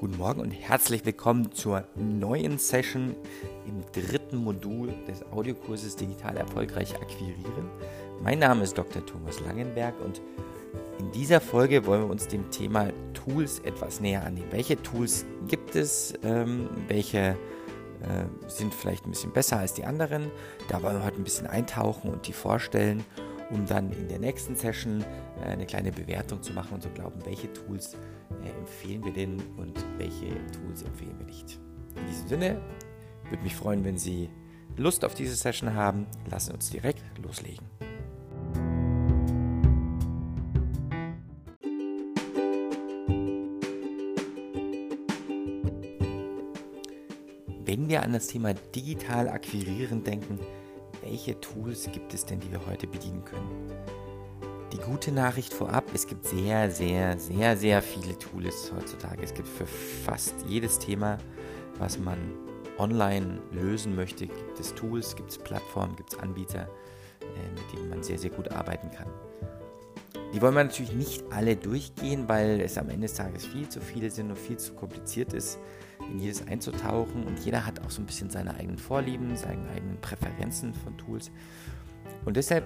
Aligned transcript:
Guten 0.00 0.16
Morgen 0.16 0.40
und 0.40 0.52
herzlich 0.52 1.04
willkommen 1.04 1.52
zur 1.52 1.84
neuen 1.94 2.56
Session 2.56 3.14
im 3.66 3.82
dritten 3.92 4.38
Modul 4.38 4.94
des 5.06 5.22
Audiokurses 5.30 5.94
Digital 5.94 6.38
Erfolgreich 6.38 6.94
Akquirieren. 6.94 7.68
Mein 8.22 8.38
Name 8.38 8.62
ist 8.62 8.78
Dr. 8.78 9.04
Thomas 9.04 9.40
Langenberg 9.40 9.94
und 10.02 10.22
in 10.98 11.12
dieser 11.12 11.38
Folge 11.38 11.84
wollen 11.84 12.04
wir 12.04 12.10
uns 12.10 12.26
dem 12.26 12.50
Thema 12.50 12.88
Tools 13.12 13.58
etwas 13.58 14.00
näher 14.00 14.24
annehmen. 14.24 14.50
Welche 14.52 14.82
Tools 14.82 15.26
gibt 15.48 15.76
es? 15.76 16.14
Ähm, 16.22 16.70
welche 16.88 17.18
äh, 17.18 17.36
sind 18.48 18.72
vielleicht 18.72 19.04
ein 19.04 19.10
bisschen 19.10 19.34
besser 19.34 19.58
als 19.58 19.74
die 19.74 19.84
anderen? 19.84 20.30
Da 20.68 20.82
wollen 20.82 20.96
wir 20.96 21.04
heute 21.04 21.18
ein 21.18 21.24
bisschen 21.24 21.46
eintauchen 21.46 22.10
und 22.10 22.26
die 22.26 22.32
vorstellen 22.32 23.04
um 23.50 23.66
dann 23.66 23.90
in 23.92 24.08
der 24.08 24.18
nächsten 24.18 24.56
Session 24.56 25.04
eine 25.42 25.66
kleine 25.66 25.92
Bewertung 25.92 26.42
zu 26.42 26.52
machen 26.52 26.74
und 26.74 26.82
zu 26.82 26.90
glauben, 26.90 27.20
welche 27.24 27.52
Tools 27.52 27.94
äh, 28.44 28.48
empfehlen 28.58 29.04
wir 29.04 29.12
denn 29.12 29.42
und 29.56 29.84
welche 29.98 30.28
Tools 30.52 30.82
empfehlen 30.82 31.18
wir 31.18 31.26
nicht. 31.26 31.58
In 31.96 32.06
diesem 32.06 32.28
Sinne 32.28 32.60
würde 33.28 33.42
mich 33.42 33.54
freuen, 33.54 33.84
wenn 33.84 33.98
Sie 33.98 34.28
Lust 34.76 35.04
auf 35.04 35.14
diese 35.14 35.34
Session 35.34 35.74
haben. 35.74 36.06
Lassen 36.30 36.52
uns 36.52 36.70
direkt 36.70 37.02
loslegen. 37.22 37.66
Wenn 47.64 47.88
wir 47.88 48.02
an 48.02 48.12
das 48.12 48.26
Thema 48.26 48.54
digital 48.54 49.28
akquirieren 49.28 50.02
denken, 50.02 50.40
welche 51.02 51.40
Tools 51.40 51.88
gibt 51.92 52.12
es 52.14 52.24
denn, 52.24 52.40
die 52.40 52.50
wir 52.50 52.66
heute 52.66 52.86
bedienen 52.86 53.24
können? 53.24 53.70
Gute 54.84 55.12
Nachricht 55.12 55.52
vorab, 55.52 55.84
es 55.94 56.06
gibt 56.06 56.24
sehr, 56.24 56.70
sehr, 56.70 57.18
sehr, 57.18 57.56
sehr 57.56 57.82
viele 57.82 58.18
Tools 58.18 58.72
heutzutage. 58.74 59.22
Es 59.22 59.34
gibt 59.34 59.46
für 59.46 59.66
fast 59.66 60.34
jedes 60.46 60.78
Thema, 60.78 61.18
was 61.78 61.98
man 61.98 62.18
online 62.78 63.40
lösen 63.52 63.94
möchte, 63.94 64.26
gibt 64.26 64.58
es 64.58 64.74
Tools, 64.74 65.14
gibt 65.14 65.30
es 65.30 65.38
Plattformen, 65.38 65.96
gibt 65.96 66.14
es 66.14 66.18
Anbieter, 66.18 66.68
äh, 67.20 67.50
mit 67.50 67.72
denen 67.72 67.90
man 67.90 68.02
sehr, 68.02 68.18
sehr 68.18 68.30
gut 68.30 68.50
arbeiten 68.52 68.90
kann. 68.90 69.06
Die 70.32 70.40
wollen 70.40 70.54
wir 70.54 70.64
natürlich 70.64 70.92
nicht 70.92 71.24
alle 71.30 71.56
durchgehen, 71.56 72.28
weil 72.28 72.60
es 72.60 72.78
am 72.78 72.88
Ende 72.88 73.06
des 73.06 73.14
Tages 73.14 73.44
viel 73.44 73.68
zu 73.68 73.80
viele 73.80 74.10
sind 74.10 74.30
und 74.30 74.38
viel 74.38 74.56
zu 74.56 74.72
kompliziert 74.74 75.32
ist 75.32 75.58
in 76.10 76.20
jedes 76.20 76.46
einzutauchen 76.46 77.24
und 77.24 77.38
jeder 77.40 77.66
hat 77.66 77.84
auch 77.84 77.90
so 77.90 78.00
ein 78.00 78.06
bisschen 78.06 78.30
seine 78.30 78.54
eigenen 78.54 78.78
Vorlieben, 78.78 79.36
seine 79.36 79.68
eigenen 79.70 80.00
Präferenzen 80.00 80.72
von 80.72 80.96
Tools. 80.96 81.30
Und 82.24 82.36
deshalb 82.36 82.64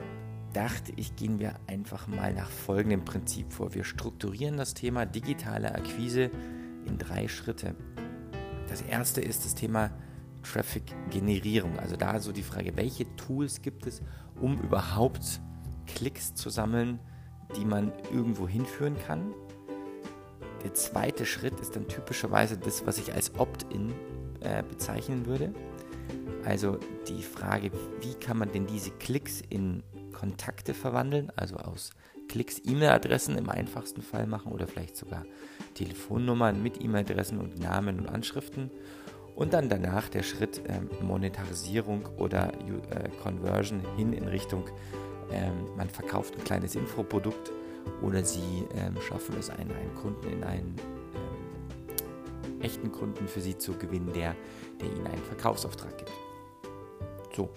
dachte 0.55 0.93
ich, 0.97 1.17
gehen 1.17 1.39
wir 1.39 1.55
einfach 1.67 2.07
mal 2.07 2.33
nach 2.33 2.49
folgendem 2.49 3.05
Prinzip 3.05 3.53
vor. 3.53 3.75
Wir 3.75 3.85
strukturieren 3.85 4.57
das 4.57 4.73
Thema 4.75 5.05
digitale 5.05 5.75
Akquise 5.75 6.31
in 6.87 6.97
drei 6.99 7.29
Schritte. 7.29 7.75
Das 8.69 8.81
erste 8.83 9.21
ist 9.21 9.45
das 9.45 9.55
Thema 9.55 9.91
Traffic-Generierung. 10.43 11.79
Also 11.79 11.97
da 11.97 12.21
so 12.21 12.33
die 12.33 12.43
Frage, 12.43 12.77
welche 12.77 13.05
Tools 13.17 13.63
gibt 13.63 13.87
es, 13.87 14.03
um 14.41 14.61
überhaupt 14.61 15.41
Klicks 15.87 16.35
zu 16.35 16.51
sammeln, 16.51 16.99
die 17.57 17.65
man 17.65 17.93
irgendwo 18.13 18.49
hinführen 18.49 18.97
kann. 19.07 19.35
Der 20.63 20.75
zweite 20.75 21.27
Schritt 21.27 21.61
ist 21.61 21.77
dann 21.77 21.89
typischerweise 21.89 22.57
das, 22.57 22.87
was 22.87 22.99
ich 22.99 23.13
als 23.13 23.39
Opt-in 23.39 23.93
äh, 24.41 24.63
bezeichnen 24.63 25.27
würde. 25.27 25.53
Also 26.45 26.79
die 27.09 27.23
Frage, 27.23 27.71
wie 28.01 28.15
kann 28.15 28.39
man 28.39 28.53
denn 28.53 28.67
diese 28.67 28.91
Klicks 28.91 29.43
in 29.51 29.83
Kontakte 30.15 30.75
verwandeln, 30.75 31.31
also 31.37 31.57
aus 31.57 31.91
Klicks 32.29 32.61
E-Mail-Adressen 32.65 33.37
im 33.37 33.51
einfachsten 33.51 34.01
Fall 34.01 34.27
machen 34.27 34.53
oder 34.53 34.67
vielleicht 34.67 34.97
sogar 34.97 35.25
Telefonnummern 35.75 36.63
mit 36.63 36.83
E-Mail-Adressen 36.83 37.39
und 37.39 37.61
Namen 37.61 37.99
und 37.99 38.09
Anschriften. 38.09 38.71
Und 39.35 39.53
dann 39.53 39.69
danach 39.69 40.09
der 40.09 40.23
Schritt 40.23 40.63
äh, 40.69 40.81
Monetarisierung 41.03 42.07
oder 42.19 42.53
äh, 42.55 43.09
Conversion 43.23 43.83
hin 43.97 44.13
in 44.13 44.29
Richtung, 44.29 44.65
äh, 45.31 45.51
man 45.77 45.89
verkauft 45.89 46.37
ein 46.37 46.45
kleines 46.45 46.77
Infoprodukt 46.77 47.51
oder 48.01 48.25
sie 48.25 48.65
ähm, 48.77 49.01
schaffen 49.01 49.35
es, 49.39 49.51
einen, 49.51 49.73
einen, 49.73 49.95
Kunden 49.95 50.29
in 50.29 50.45
einen 50.45 50.77
ähm, 52.45 52.61
echten 52.61 52.93
Kunden 52.93 53.27
für 53.27 53.41
sie 53.41 53.59
zu 53.59 53.73
gewinnen, 53.73 54.13
der, 54.15 54.37
der 54.81 54.89
ihnen 54.89 55.07
einen 55.07 55.23
Verkaufsauftrag 55.25 55.99
gibt. 55.99 56.13
So, 57.35 57.51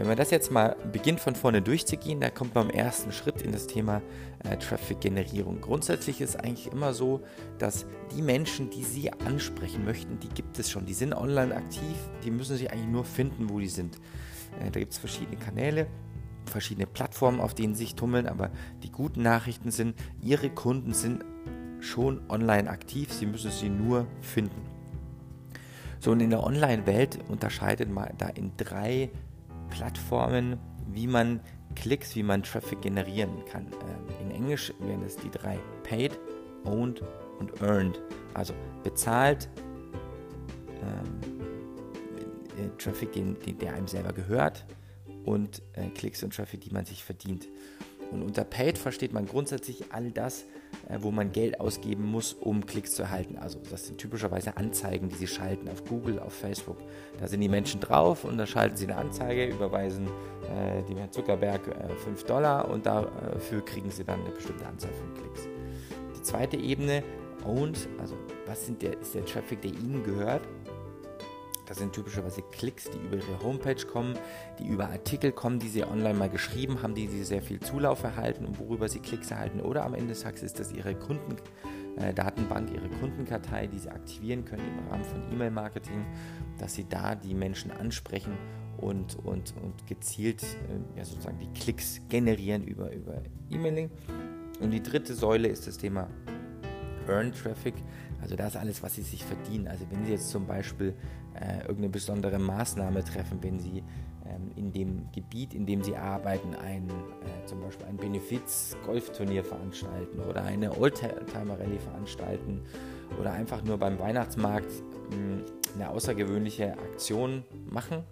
wenn 0.00 0.06
man 0.06 0.16
das 0.16 0.30
jetzt 0.30 0.50
mal 0.50 0.76
beginnt 0.92 1.20
von 1.20 1.34
vorne 1.34 1.60
durchzugehen, 1.60 2.20
da 2.20 2.30
kommt 2.30 2.54
man 2.54 2.70
im 2.70 2.74
ersten 2.74 3.12
Schritt 3.12 3.42
in 3.42 3.52
das 3.52 3.66
Thema 3.66 4.00
äh, 4.44 4.56
Traffic-Generierung. 4.56 5.60
Grundsätzlich 5.60 6.22
ist 6.22 6.36
eigentlich 6.36 6.72
immer 6.72 6.94
so, 6.94 7.20
dass 7.58 7.84
die 8.16 8.22
Menschen, 8.22 8.70
die 8.70 8.82
Sie 8.82 9.12
ansprechen 9.12 9.84
möchten, 9.84 10.18
die 10.18 10.30
gibt 10.30 10.58
es 10.58 10.70
schon. 10.70 10.86
Die 10.86 10.94
sind 10.94 11.12
online 11.12 11.54
aktiv, 11.54 11.94
die 12.24 12.30
müssen 12.30 12.56
sich 12.56 12.72
eigentlich 12.72 12.88
nur 12.88 13.04
finden, 13.04 13.50
wo 13.50 13.58
die 13.58 13.68
sind. 13.68 13.96
Äh, 14.58 14.70
da 14.70 14.80
gibt 14.80 14.94
es 14.94 14.98
verschiedene 14.98 15.36
Kanäle 15.36 15.86
verschiedene 16.46 16.86
Plattformen, 16.86 17.38
auf 17.38 17.54
denen 17.54 17.74
sie 17.74 17.84
sich 17.84 17.94
tummeln, 17.94 18.26
aber 18.26 18.50
die 18.82 18.90
guten 18.90 19.22
Nachrichten 19.22 19.70
sind, 19.70 19.94
ihre 20.20 20.48
Kunden 20.50 20.94
sind 20.94 21.24
schon 21.78 22.22
online 22.28 22.68
aktiv, 22.68 23.12
sie 23.12 23.26
müssen 23.26 23.50
sie 23.50 23.68
nur 23.68 24.08
finden. 24.22 24.62
So, 26.00 26.12
und 26.12 26.20
in 26.20 26.30
der 26.30 26.42
Online-Welt 26.42 27.18
unterscheidet 27.28 27.90
man 27.90 28.08
da 28.16 28.28
in 28.28 28.52
drei 28.56 29.10
Plattformen, 29.70 30.58
wie 30.92 31.06
man 31.06 31.40
Klicks, 31.74 32.16
wie 32.16 32.22
man 32.22 32.42
Traffic 32.42 32.82
generieren 32.82 33.44
kann. 33.50 33.66
Ähm, 33.66 34.26
in 34.26 34.30
Englisch 34.30 34.72
wären 34.80 35.02
es 35.04 35.16
die 35.16 35.30
drei 35.30 35.58
Paid, 35.82 36.18
Owned 36.64 37.02
und 37.38 37.62
Earned. 37.62 38.00
Also 38.34 38.54
bezahlt, 38.82 39.48
ähm, 40.82 41.20
äh, 42.58 42.68
Traffic, 42.78 43.12
den, 43.12 43.36
der 43.60 43.74
einem 43.74 43.86
selber 43.86 44.12
gehört, 44.12 44.66
und 45.24 45.62
äh, 45.74 45.88
Klicks 45.90 46.22
und 46.22 46.34
Traffic, 46.34 46.60
die 46.60 46.70
man 46.70 46.84
sich 46.84 47.04
verdient. 47.04 47.48
Und 48.10 48.22
unter 48.22 48.44
Paid 48.44 48.78
versteht 48.78 49.12
man 49.12 49.26
grundsätzlich 49.26 49.92
all 49.92 50.10
das, 50.10 50.44
wo 51.00 51.10
man 51.10 51.32
Geld 51.32 51.60
ausgeben 51.60 52.04
muss, 52.04 52.32
um 52.32 52.66
Klicks 52.66 52.92
zu 52.92 53.02
erhalten. 53.02 53.36
Also 53.38 53.58
das 53.70 53.86
sind 53.86 53.98
typischerweise 53.98 54.56
Anzeigen, 54.56 55.08
die 55.08 55.14
sie 55.14 55.26
schalten 55.26 55.68
auf 55.68 55.84
Google, 55.84 56.18
auf 56.18 56.32
Facebook. 56.32 56.78
Da 57.18 57.28
sind 57.28 57.40
die 57.40 57.48
Menschen 57.48 57.80
drauf 57.80 58.24
und 58.24 58.38
da 58.38 58.46
schalten 58.46 58.76
sie 58.76 58.86
eine 58.86 58.96
Anzeige, 58.96 59.46
überweisen 59.46 60.06
äh, 60.06 60.82
dem 60.82 60.96
Herrn 60.98 61.12
Zuckerberg 61.12 61.66
äh, 61.68 61.94
5 61.96 62.24
Dollar 62.24 62.68
und 62.68 62.86
dafür 62.86 63.64
kriegen 63.64 63.90
sie 63.90 64.04
dann 64.04 64.20
eine 64.20 64.30
bestimmte 64.30 64.66
Anzahl 64.66 64.92
von 64.92 65.14
Klicks. 65.14 65.48
Die 66.16 66.22
zweite 66.22 66.56
Ebene, 66.56 67.02
Owned, 67.46 67.88
also 67.98 68.16
was 68.46 68.70
der, 68.80 69.00
ist 69.00 69.14
der 69.14 69.24
Traffic, 69.24 69.62
der 69.62 69.70
ihnen 69.70 70.02
gehört? 70.04 70.42
Das 71.70 71.78
sind 71.78 71.92
typischerweise 71.92 72.42
Klicks, 72.42 72.90
die 72.90 72.98
über 72.98 73.14
ihre 73.14 73.44
Homepage 73.44 73.86
kommen, 73.86 74.18
die 74.58 74.66
über 74.66 74.88
Artikel 74.88 75.30
kommen, 75.30 75.60
die 75.60 75.68
sie 75.68 75.84
online 75.84 76.14
mal 76.14 76.28
geschrieben 76.28 76.82
haben, 76.82 76.96
die 76.96 77.06
sie 77.06 77.22
sehr 77.22 77.42
viel 77.42 77.60
Zulauf 77.60 78.02
erhalten 78.02 78.44
und 78.44 78.58
worüber 78.58 78.88
sie 78.88 78.98
Klicks 78.98 79.30
erhalten. 79.30 79.60
Oder 79.60 79.84
am 79.84 79.94
Ende 79.94 80.08
des 80.08 80.22
Tages 80.22 80.42
ist 80.42 80.58
das 80.58 80.72
ihre 80.72 80.96
Kundendatenbank, 80.96 82.70
äh, 82.72 82.74
ihre 82.74 82.88
Kundenkartei, 82.88 83.68
die 83.68 83.78
sie 83.78 83.88
aktivieren 83.88 84.44
können 84.44 84.64
im 84.66 84.88
Rahmen 84.88 85.04
von 85.04 85.22
E-Mail-Marketing, 85.32 86.04
dass 86.58 86.74
sie 86.74 86.88
da 86.88 87.14
die 87.14 87.34
Menschen 87.34 87.70
ansprechen 87.70 88.36
und, 88.78 89.14
und, 89.24 89.54
und 89.62 89.86
gezielt 89.86 90.42
äh, 90.42 90.98
ja, 90.98 91.04
sozusagen 91.04 91.38
die 91.38 91.52
Klicks 91.56 92.00
generieren 92.08 92.64
über, 92.64 92.92
über 92.92 93.22
E-Mailing. 93.48 93.92
Und 94.58 94.72
die 94.72 94.82
dritte 94.82 95.14
Säule 95.14 95.46
ist 95.46 95.68
das 95.68 95.78
Thema 95.78 96.08
Earn 97.10 97.32
Traffic. 97.32 97.74
Also 98.22 98.36
das 98.36 98.56
alles, 98.56 98.82
was 98.82 98.94
sie 98.94 99.02
sich 99.02 99.24
verdienen. 99.24 99.68
Also 99.68 99.86
wenn 99.90 100.04
sie 100.04 100.12
jetzt 100.12 100.30
zum 100.30 100.46
Beispiel 100.46 100.94
äh, 101.40 101.60
irgendeine 101.60 101.88
besondere 101.88 102.38
Maßnahme 102.38 103.04
treffen, 103.04 103.38
wenn 103.42 103.58
sie 103.58 103.82
ähm, 104.26 104.50
in 104.56 104.72
dem 104.72 105.08
Gebiet, 105.12 105.54
in 105.54 105.66
dem 105.66 105.82
sie 105.82 105.96
arbeiten, 105.96 106.54
ein, 106.54 106.88
äh, 106.88 107.46
zum 107.46 107.60
Beispiel 107.60 107.86
ein 107.86 107.96
Benefiz-Golfturnier 107.96 109.44
veranstalten 109.44 110.20
oder 110.20 110.44
eine 110.44 110.76
Oldtimer-Rallye 110.76 111.78
veranstalten 111.78 112.62
oder 113.18 113.32
einfach 113.32 113.64
nur 113.64 113.78
beim 113.78 113.98
Weihnachtsmarkt 113.98 114.70
mh, 115.10 115.16
hm, 115.16 115.44
eine 115.74 115.90
außergewöhnliche 115.90 116.72
Aktion 116.72 117.44
machen 117.68 118.04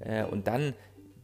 äh, 0.00 0.24
und 0.24 0.46
dann 0.46 0.74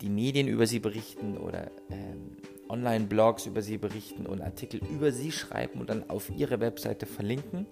die 0.01 0.09
Medien 0.09 0.49
über 0.49 0.67
sie 0.67 0.79
berichten 0.79 1.37
oder 1.37 1.71
ähm, 1.91 2.37
Online-Blogs 2.69 3.47
über 3.47 3.63
sie 3.63 3.79
berichten 3.79 4.27
und 4.27 4.41
Artikel 4.41 4.81
über 4.93 5.13
sie 5.13 5.33
schreiben 5.33 5.81
und 5.81 5.91
dann 5.91 6.09
auf 6.09 6.31
ihre 6.31 6.61
Webseite 6.61 7.07
verlinken. 7.07 7.67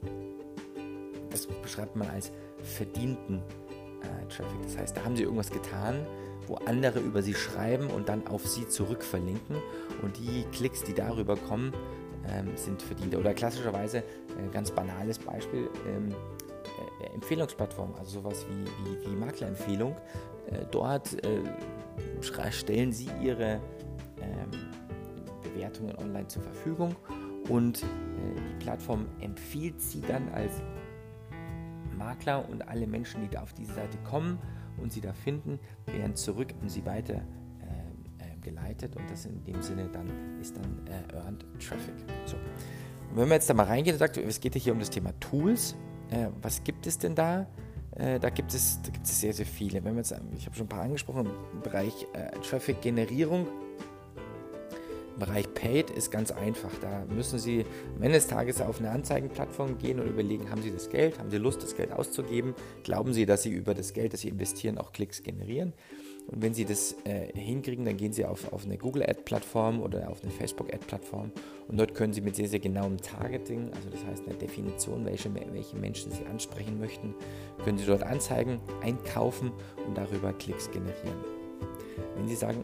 Das 1.31 1.47
beschreibt 1.47 1.95
man 1.95 2.09
als 2.09 2.33
verdienten 2.63 3.43
äh, 4.03 4.27
Traffic. 4.29 4.63
Das 4.63 4.79
heißt, 4.79 4.97
da 4.97 5.05
haben 5.05 5.17
sie 5.17 5.23
irgendwas 5.23 5.51
getan, 5.51 6.07
wo 6.47 6.55
andere 6.67 7.01
über 7.01 7.23
sie 7.23 7.35
schreiben 7.35 7.89
und 7.89 8.09
dann 8.09 8.27
auf 8.27 8.47
sie 8.47 8.69
zurück 8.69 9.03
verlinken. 9.03 9.57
Und 10.03 10.17
die 10.19 10.45
Klicks, 10.53 10.83
die 10.83 10.95
darüber 10.95 11.37
kommen, 11.37 11.73
ähm, 12.27 12.57
sind 12.57 12.83
verdiente. 12.83 13.19
Oder 13.19 13.35
klassischerweise, 13.35 13.99
äh, 13.99 14.03
ganz 14.53 14.71
banales 14.71 15.19
Beispiel, 15.19 15.69
ähm, 15.87 16.15
äh, 17.01 17.15
Empfehlungsplattform, 17.15 17.95
also 17.99 18.21
sowas 18.21 18.47
wie, 18.49 18.65
wie, 18.85 19.11
wie 19.11 19.17
Maklerempfehlung. 19.17 19.95
Äh, 20.51 20.65
dort 20.71 21.13
äh, 21.25 21.43
stellen 22.51 22.93
sie 22.93 23.09
ihre 23.23 23.61
ähm, 24.21 24.51
Bewertungen 25.43 25.97
online 25.99 26.29
zur 26.29 26.43
Verfügung 26.43 26.95
und 27.49 27.83
äh, 27.83 27.87
die 28.37 28.65
Plattform 28.65 29.07
empfiehlt 29.21 29.81
sie 29.81 30.01
dann 30.01 30.29
als 30.31 30.63
Makler 31.99 32.49
und 32.49 32.67
alle 32.69 32.87
Menschen, 32.87 33.21
die 33.23 33.29
da 33.29 33.43
auf 33.43 33.53
diese 33.53 33.75
Seite 33.75 33.99
kommen 34.05 34.39
und 34.79 34.93
sie 34.93 35.01
da 35.01 35.13
finden, 35.13 35.59
werden 35.87 36.15
zurück 36.15 36.55
an 36.63 36.69
sie 36.69 36.87
weiter 36.87 37.15
äh, 37.15 37.19
äh, 37.19 38.37
geleitet 38.41 38.97
und 38.97 39.11
das 39.11 39.27
in 39.27 39.45
dem 39.45 39.61
Sinne 39.63 39.89
dann 39.93 40.09
ist 40.41 40.57
dann 40.57 40.87
äh, 40.87 41.15
Earned 41.15 41.45
Traffic. 41.59 41.95
So. 42.27 42.37
Und 42.37 43.17
wenn 43.17 43.29
man 43.29 43.37
jetzt 43.37 43.51
da 43.51 43.55
mal 43.55 43.67
reingeht 43.67 43.95
und 43.95 43.99
sagt, 43.99 44.17
es 44.17 44.41
geht 44.41 44.55
hier 44.55 44.73
um 44.73 44.79
das 44.79 44.91
Thema 44.91 45.13
Tools, 45.21 45.75
äh, 46.11 46.29
was 46.41 46.63
gibt 46.65 46.87
es 46.87 46.99
denn 46.99 47.15
da? 47.15 47.47
Äh, 47.93 48.21
da, 48.21 48.31
gibt 48.31 48.55
es, 48.55 48.81
da 48.83 48.91
gibt 48.91 49.07
es 49.07 49.21
sehr, 49.21 49.33
sehr 49.33 49.47
viele. 49.47 49.83
Wenn 49.85 49.95
wir 49.95 49.99
jetzt, 49.99 50.15
ich 50.37 50.47
habe 50.47 50.57
schon 50.57 50.67
ein 50.67 50.69
paar 50.69 50.83
angesprochen, 50.83 51.29
im 51.53 51.63
Bereich 51.63 52.07
äh, 52.13 52.31
Traffic-Generierung 52.41 53.47
Bereich 55.19 55.53
Paid 55.55 55.91
ist 55.91 56.11
ganz 56.11 56.31
einfach. 56.31 56.71
Da 56.81 57.05
müssen 57.13 57.39
Sie 57.39 57.65
am 57.97 58.03
Ende 58.03 58.19
des 58.19 58.29
Tages 58.29 58.61
auf 58.61 58.79
eine 58.79 58.91
Anzeigenplattform 58.91 59.79
gehen 59.79 60.01
und 60.01 60.07
überlegen, 60.07 60.51
haben 60.51 60.63
Sie 60.63 60.71
das 60.71 60.91
Geld, 60.91 61.19
haben 61.19 61.31
Sie 61.31 61.39
Lust, 61.39 61.63
das 61.63 61.77
Geld 61.77 61.93
auszugeben? 61.93 62.55
Glauben 62.85 63.13
Sie, 63.13 63.27
dass 63.27 63.43
Sie 63.43 63.51
über 63.51 63.75
das 63.75 63.93
Geld, 63.93 64.13
das 64.13 64.21
Sie 64.21 64.29
investieren, 64.29 64.79
auch 64.79 64.93
Klicks 64.93 65.23
generieren? 65.23 65.73
Und 66.29 66.43
wenn 66.43 66.53
Sie 66.53 66.67
das 66.67 66.95
äh, 67.05 67.33
hinkriegen, 67.39 67.87
dann 67.87 67.97
gehen 67.97 68.13
Sie 68.13 68.27
auf, 68.27 68.53
auf 68.53 68.65
eine 68.65 68.77
Google 68.77 69.03
Ad-Plattform 69.03 69.81
oder 69.81 70.11
auf 70.11 70.23
eine 70.23 70.31
Facebook 70.31 70.73
Ad-Plattform 70.73 71.33
und 71.69 71.79
dort 71.79 71.95
können 71.95 72.13
Sie 72.13 72.21
mit 72.21 72.37
sehr, 72.37 72.49
sehr 72.49 72.61
genauem 72.61 72.99
Targeting, 72.99 73.71
also 73.75 73.89
das 73.89 74.05
heißt 74.05 74.27
eine 74.27 74.37
Definition, 74.37 75.07
welche, 75.07 75.31
welche 75.35 75.77
Menschen 75.77 76.13
Sie 76.13 76.27
ansprechen 76.27 76.79
möchten, 76.79 77.15
können 77.65 77.79
Sie 77.79 77.87
dort 77.87 78.03
Anzeigen 78.03 78.61
einkaufen 78.83 79.53
und 79.87 79.97
darüber 79.97 80.35
Klicks 80.35 80.71
generieren. 80.71 81.25
Wenn 82.15 82.29
Sie 82.29 82.37
sagen, 82.37 82.63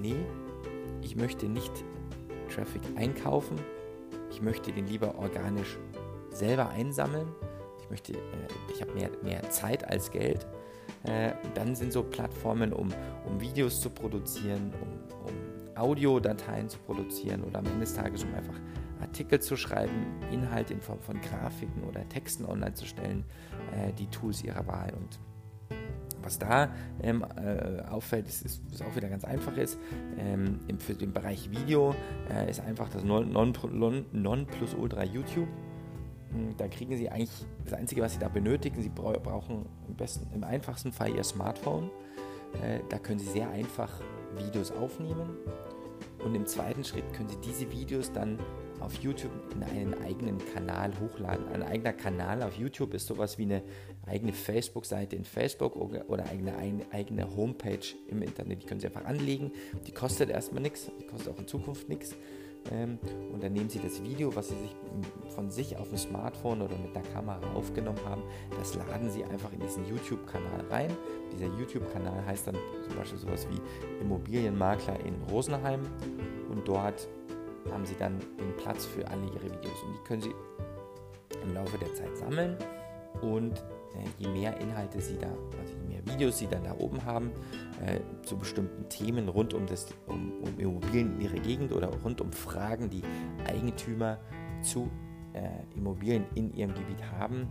nee, 0.00 0.14
ich 1.04 1.16
möchte 1.16 1.46
nicht 1.46 1.72
Traffic 2.52 2.82
einkaufen, 2.96 3.56
ich 4.30 4.42
möchte 4.42 4.72
den 4.72 4.86
lieber 4.86 5.18
organisch 5.18 5.78
selber 6.30 6.70
einsammeln, 6.70 7.28
ich 7.80 7.90
möchte, 7.90 8.14
äh, 8.14 8.18
ich 8.72 8.80
habe 8.80 8.92
mehr, 8.94 9.10
mehr 9.22 9.48
Zeit 9.50 9.88
als 9.88 10.10
Geld, 10.10 10.46
äh, 11.04 11.32
dann 11.54 11.74
sind 11.74 11.92
so 11.92 12.02
Plattformen, 12.02 12.72
um, 12.72 12.92
um 13.26 13.40
Videos 13.40 13.80
zu 13.80 13.90
produzieren, 13.90 14.72
um, 14.80 15.28
um 15.28 15.76
Audiodateien 15.76 16.68
zu 16.68 16.78
produzieren 16.78 17.42
oder 17.44 17.58
am 17.58 17.66
Ende 17.66 17.80
des 17.80 17.94
Tages, 17.94 18.24
um 18.24 18.34
einfach 18.34 18.58
Artikel 19.00 19.40
zu 19.40 19.56
schreiben, 19.56 20.06
Inhalt 20.32 20.70
in 20.70 20.80
Form 20.80 21.00
von 21.00 21.20
Grafiken 21.20 21.84
oder 21.84 22.08
Texten 22.08 22.44
online 22.46 22.74
zu 22.74 22.86
stellen, 22.86 23.24
äh, 23.76 23.92
die 23.92 24.06
Tools 24.06 24.42
ihrer 24.42 24.66
Wahl. 24.66 24.92
Und 24.96 25.18
was 26.24 26.38
da 26.38 26.70
ähm, 27.02 27.24
äh, 27.36 27.82
auffällt, 27.82 28.26
ist, 28.26 28.44
ist, 28.44 28.62
was 28.70 28.82
auch 28.82 28.96
wieder 28.96 29.08
ganz 29.08 29.24
einfach 29.24 29.56
ist, 29.56 29.78
ähm, 30.18 30.60
für 30.78 30.94
den 30.94 31.12
Bereich 31.12 31.50
Video 31.50 31.94
äh, 32.30 32.50
ist 32.50 32.60
einfach 32.60 32.88
das 32.88 33.04
Nonplusultra 33.04 35.04
YouTube. 35.04 35.48
Hm, 36.32 36.56
da 36.56 36.68
kriegen 36.68 36.96
Sie 36.96 37.08
eigentlich 37.08 37.46
das 37.64 37.74
Einzige, 37.74 38.02
was 38.02 38.12
Sie 38.12 38.18
da 38.18 38.28
benötigen. 38.28 38.82
Sie 38.82 38.88
brauchen 38.88 39.66
im, 39.88 39.94
besten, 39.94 40.26
im 40.34 40.44
einfachsten 40.44 40.92
Fall 40.92 41.14
Ihr 41.14 41.24
Smartphone. 41.24 41.90
Äh, 42.62 42.80
da 42.88 42.98
können 42.98 43.18
Sie 43.18 43.28
sehr 43.28 43.50
einfach 43.50 44.00
Videos 44.36 44.72
aufnehmen. 44.72 45.36
Und 46.24 46.34
im 46.34 46.46
zweiten 46.46 46.84
Schritt 46.84 47.12
können 47.12 47.28
Sie 47.28 47.36
diese 47.44 47.70
Videos 47.70 48.12
dann 48.12 48.38
auf 48.84 49.02
YouTube 49.02 49.32
in 49.54 49.62
einen 49.62 49.94
eigenen 50.02 50.38
Kanal 50.52 50.92
hochladen. 51.00 51.48
Ein 51.48 51.62
eigener 51.62 51.92
Kanal 51.92 52.42
auf 52.42 52.56
YouTube 52.56 52.94
ist 52.94 53.06
sowas 53.06 53.38
wie 53.38 53.44
eine 53.44 53.62
eigene 54.06 54.32
Facebook-Seite 54.32 55.16
in 55.16 55.24
Facebook 55.24 55.76
oder 55.76 56.24
eine 56.26 56.56
eigene 56.92 57.36
Homepage 57.36 57.86
im 58.08 58.22
Internet. 58.22 58.62
Die 58.62 58.66
können 58.66 58.80
Sie 58.80 58.86
einfach 58.86 59.04
anlegen. 59.04 59.52
Die 59.86 59.92
kostet 59.92 60.30
erstmal 60.30 60.62
nichts, 60.62 60.90
die 61.00 61.06
kostet 61.06 61.32
auch 61.32 61.38
in 61.38 61.48
Zukunft 61.48 61.88
nichts. 61.88 62.14
Ähm, 62.72 62.98
und 63.32 63.42
dann 63.42 63.52
nehmen 63.52 63.68
Sie 63.68 63.78
das 63.78 64.02
Video, 64.02 64.34
was 64.34 64.48
Sie 64.48 64.54
sich 64.54 64.74
von 65.34 65.50
sich 65.50 65.76
auf 65.76 65.88
dem 65.88 65.98
Smartphone 65.98 66.62
oder 66.62 66.76
mit 66.78 66.94
der 66.94 67.02
Kamera 67.02 67.52
aufgenommen 67.54 68.00
haben, 68.06 68.22
das 68.58 68.74
laden 68.74 69.10
Sie 69.10 69.24
einfach 69.24 69.52
in 69.52 69.60
diesen 69.60 69.86
YouTube-Kanal 69.86 70.64
rein. 70.70 70.90
Dieser 71.32 71.46
YouTube-Kanal 71.58 72.24
heißt 72.26 72.46
dann 72.46 72.56
zum 72.86 72.96
Beispiel 72.96 73.18
sowas 73.18 73.46
wie 73.50 73.60
Immobilienmakler 74.02 74.98
in 75.00 75.14
Rosenheim 75.30 75.82
und 76.50 76.66
dort 76.66 77.08
haben 77.70 77.86
Sie 77.86 77.96
dann 77.98 78.18
den 78.38 78.56
Platz 78.56 78.84
für 78.84 79.06
alle 79.08 79.24
Ihre 79.26 79.44
Videos 79.44 79.82
und 79.86 79.94
die 79.94 80.04
können 80.06 80.22
Sie 80.22 80.34
im 81.42 81.54
Laufe 81.54 81.78
der 81.78 81.92
Zeit 81.94 82.16
sammeln 82.16 82.56
und 83.20 83.58
äh, 83.94 84.08
je 84.18 84.28
mehr 84.28 84.58
Inhalte 84.60 85.00
Sie 85.00 85.18
da, 85.18 85.28
also 85.28 85.74
je 85.82 85.94
mehr 85.94 86.06
Videos 86.06 86.38
Sie 86.38 86.46
dann 86.46 86.64
da 86.64 86.74
oben 86.78 87.04
haben, 87.04 87.30
äh, 87.84 88.00
zu 88.24 88.36
bestimmten 88.36 88.88
Themen 88.88 89.28
rund 89.28 89.54
um, 89.54 89.66
das, 89.66 89.88
um, 90.06 90.32
um 90.42 90.58
Immobilien 90.58 91.14
in 91.14 91.20
Ihrer 91.20 91.40
Gegend 91.40 91.72
oder 91.72 91.88
rund 92.02 92.20
um 92.20 92.32
Fragen, 92.32 92.90
die 92.90 93.02
Eigentümer 93.46 94.18
zu 94.62 94.90
äh, 95.32 95.76
Immobilien 95.76 96.24
in 96.34 96.54
Ihrem 96.54 96.74
Gebiet 96.74 97.02
haben, 97.18 97.48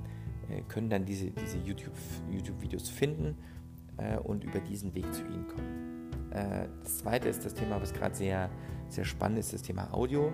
äh, 0.49 0.61
können 0.67 0.89
dann 0.89 1.05
diese, 1.05 1.31
diese 1.31 1.57
YouTube-Videos 1.57 2.61
YouTube 2.71 2.87
finden 2.87 3.37
äh, 3.97 4.17
und 4.17 4.43
über 4.43 4.59
diesen 4.59 4.93
Weg 4.95 5.13
zu 5.13 5.21
Ihnen 5.23 5.47
kommen. 5.47 5.92
Äh, 6.33 6.67
das 6.83 6.99
zweite 6.99 7.29
ist 7.29 7.45
das 7.45 7.53
Thema, 7.53 7.81
was 7.81 7.93
gerade 7.93 8.15
sehr, 8.15 8.49
sehr 8.89 9.05
spannend 9.05 9.39
ist, 9.39 9.53
das 9.53 9.61
Thema 9.61 9.93
Audio. 9.93 10.31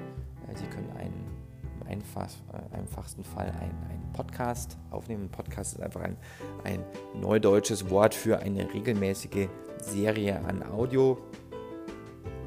Sie 0.56 0.66
können 0.66 0.90
einen 0.98 1.40
einfach, 1.88 2.30
äh, 2.54 2.78
einfachsten 2.78 3.24
Fall 3.24 3.52
einen 3.60 4.12
Podcast 4.14 4.78
aufnehmen. 4.92 5.26
Ein 5.26 5.32
Podcast 5.32 5.74
ist 5.76 5.82
einfach 5.82 6.02
ein, 6.02 6.18
ein 6.64 6.84
neudeutsches 7.20 7.90
Wort 7.90 8.14
für 8.16 8.40
eine 8.40 8.72
regelmäßige 8.74 9.48
Serie 9.82 10.40
an 10.46 10.64
Audio. 10.64 11.18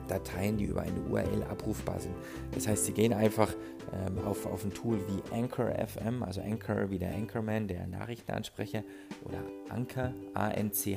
Dateien, 0.09 0.57
die 0.59 0.65
über 0.65 0.83
eine 0.83 1.01
URL 1.09 1.45
abrufbar 1.45 2.01
sind. 2.01 2.15
Das 2.53 2.67
heißt, 2.69 2.85
Sie 2.87 2.93
gehen 2.93 3.13
einfach 3.15 3.55
ähm, 3.93 4.19
auf, 4.27 4.45
auf 4.47 4.65
ein 4.65 4.75
Tool 4.75 4.99
wie 5.09 5.23
Anchor 5.35 5.71
FM, 5.71 6.23
also 6.23 6.41
Anchor 6.43 6.91
wie 6.91 6.99
der 6.99 7.15
Anchorman, 7.15 7.69
der 7.69 7.87
Nachrichtenansprecher, 7.87 8.83
oder 9.25 9.39
Anchor, 9.71 10.13
A-N-C-H-O-R.fm. 10.35 10.93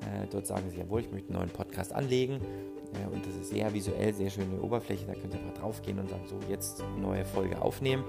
Äh, 0.00 0.26
dort 0.30 0.46
sagen 0.46 0.70
Sie, 0.70 0.78
jawohl, 0.78 1.00
ich 1.00 1.12
möchte 1.12 1.28
einen 1.30 1.38
neuen 1.38 1.50
Podcast 1.50 1.92
anlegen 1.92 2.40
ja, 3.00 3.08
und 3.08 3.26
das 3.26 3.34
ist 3.34 3.50
sehr 3.50 3.72
visuell, 3.72 4.12
sehr 4.14 4.30
schöne 4.30 4.60
Oberfläche. 4.60 5.04
Da 5.06 5.14
könnt 5.14 5.34
ihr 5.34 5.40
einfach 5.40 5.60
drauf 5.60 5.82
gehen 5.82 5.98
und 5.98 6.08
sagen, 6.08 6.24
so 6.26 6.38
jetzt 6.48 6.82
neue 7.00 7.24
Folge 7.24 7.60
aufnehmen. 7.60 8.04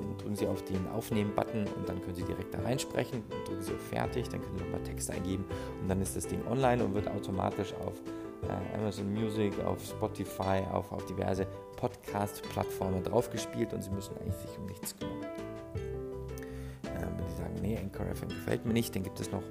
Und 0.00 0.20
drücken 0.20 0.36
Sie 0.36 0.46
auf 0.46 0.62
den 0.64 0.86
Aufnehmen-Button 0.88 1.66
und 1.76 1.88
dann 1.88 2.00
können 2.02 2.16
Sie 2.16 2.24
direkt 2.24 2.52
da 2.52 2.58
reinsprechen. 2.60 3.22
Und 3.22 3.48
drücken 3.48 3.62
Sie 3.62 3.72
auf 3.72 3.80
Fertig, 3.80 4.28
dann 4.28 4.42
können 4.42 4.58
Sie 4.58 4.64
nochmal 4.64 4.82
Text 4.82 5.10
eingeben 5.10 5.44
und 5.80 5.88
dann 5.88 6.00
ist 6.00 6.16
das 6.16 6.26
Ding 6.26 6.40
online 6.48 6.84
und 6.84 6.94
wird 6.94 7.08
automatisch 7.08 7.72
auf 7.74 7.94
äh, 8.42 8.76
Amazon 8.76 9.12
Music, 9.12 9.52
auf 9.64 9.82
Spotify, 9.84 10.62
auf, 10.72 10.90
auf 10.90 11.04
diverse 11.06 11.46
Podcast-Plattformen 11.76 13.04
draufgespielt 13.04 13.72
und 13.72 13.82
Sie 13.82 13.90
müssen 13.90 14.16
eigentlich 14.18 14.34
sich 14.34 14.58
um 14.58 14.66
nichts 14.66 14.96
kümmern. 14.96 15.22
Äh, 15.22 17.06
wenn 17.16 17.28
Sie 17.28 17.36
sagen, 17.36 17.54
nee, 17.62 17.78
Anchor 17.78 18.06
FM 18.14 18.28
gefällt 18.28 18.66
mir 18.66 18.72
nicht, 18.72 18.94
dann 18.96 19.04
gibt 19.04 19.20
es 19.20 19.30
noch 19.30 19.42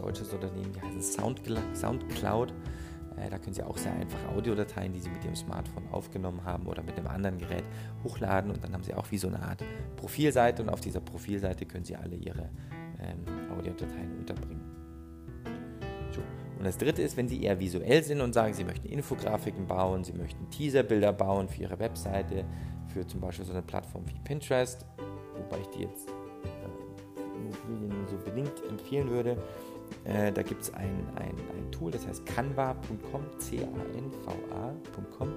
deutsches 0.00 0.32
Unternehmen, 0.32 0.72
die 0.72 0.80
heißen 0.80 1.02
Soundcloud. 1.74 2.52
Äh, 3.16 3.30
da 3.30 3.38
können 3.38 3.54
Sie 3.54 3.62
auch 3.62 3.76
sehr 3.76 3.92
einfach 3.92 4.18
Audiodateien, 4.34 4.92
die 4.92 5.00
Sie 5.00 5.10
mit 5.10 5.24
Ihrem 5.24 5.36
Smartphone 5.36 5.84
aufgenommen 5.90 6.44
haben 6.44 6.66
oder 6.66 6.82
mit 6.82 6.96
einem 6.96 7.08
anderen 7.08 7.38
Gerät 7.38 7.64
hochladen 8.04 8.50
und 8.50 8.62
dann 8.62 8.72
haben 8.72 8.84
Sie 8.84 8.94
auch 8.94 9.10
wie 9.10 9.18
so 9.18 9.28
eine 9.28 9.42
Art 9.42 9.62
Profilseite 9.96 10.62
und 10.62 10.68
auf 10.68 10.80
dieser 10.80 11.00
Profilseite 11.00 11.66
können 11.66 11.84
Sie 11.84 11.96
alle 11.96 12.16
Ihre 12.16 12.48
ähm, 13.00 13.50
Audiodateien 13.58 14.18
unterbringen. 14.18 14.62
So. 16.12 16.20
Und 16.58 16.64
das 16.64 16.78
dritte 16.78 17.02
ist, 17.02 17.16
wenn 17.16 17.28
Sie 17.28 17.42
eher 17.42 17.58
visuell 17.58 18.02
sind 18.02 18.20
und 18.20 18.32
sagen, 18.32 18.54
Sie 18.54 18.64
möchten 18.64 18.88
Infografiken 18.88 19.66
bauen, 19.66 20.04
Sie 20.04 20.12
möchten 20.12 20.48
Teaserbilder 20.50 21.12
bauen 21.12 21.48
für 21.48 21.62
Ihre 21.62 21.78
Webseite, 21.78 22.44
für 22.88 23.06
zum 23.06 23.20
Beispiel 23.20 23.44
so 23.44 23.52
eine 23.52 23.62
Plattform 23.62 24.04
wie 24.08 24.18
Pinterest, 24.24 24.84
wobei 25.36 25.60
ich 25.60 25.68
die 25.68 25.82
jetzt 25.82 26.08
äh, 26.08 27.36
Immobilien 27.36 28.06
so 28.08 28.16
bedingt 28.18 28.62
empfehlen 28.68 29.10
würde, 29.10 29.36
äh, 30.04 30.32
da 30.32 30.42
gibt 30.42 30.62
es 30.62 30.72
ein, 30.74 31.06
ein, 31.16 31.34
ein 31.56 31.70
Tool, 31.70 31.90
das 31.90 32.06
heißt 32.06 32.24
canva.com, 32.26 33.22
C-A-N-V-A.com. 33.38 35.28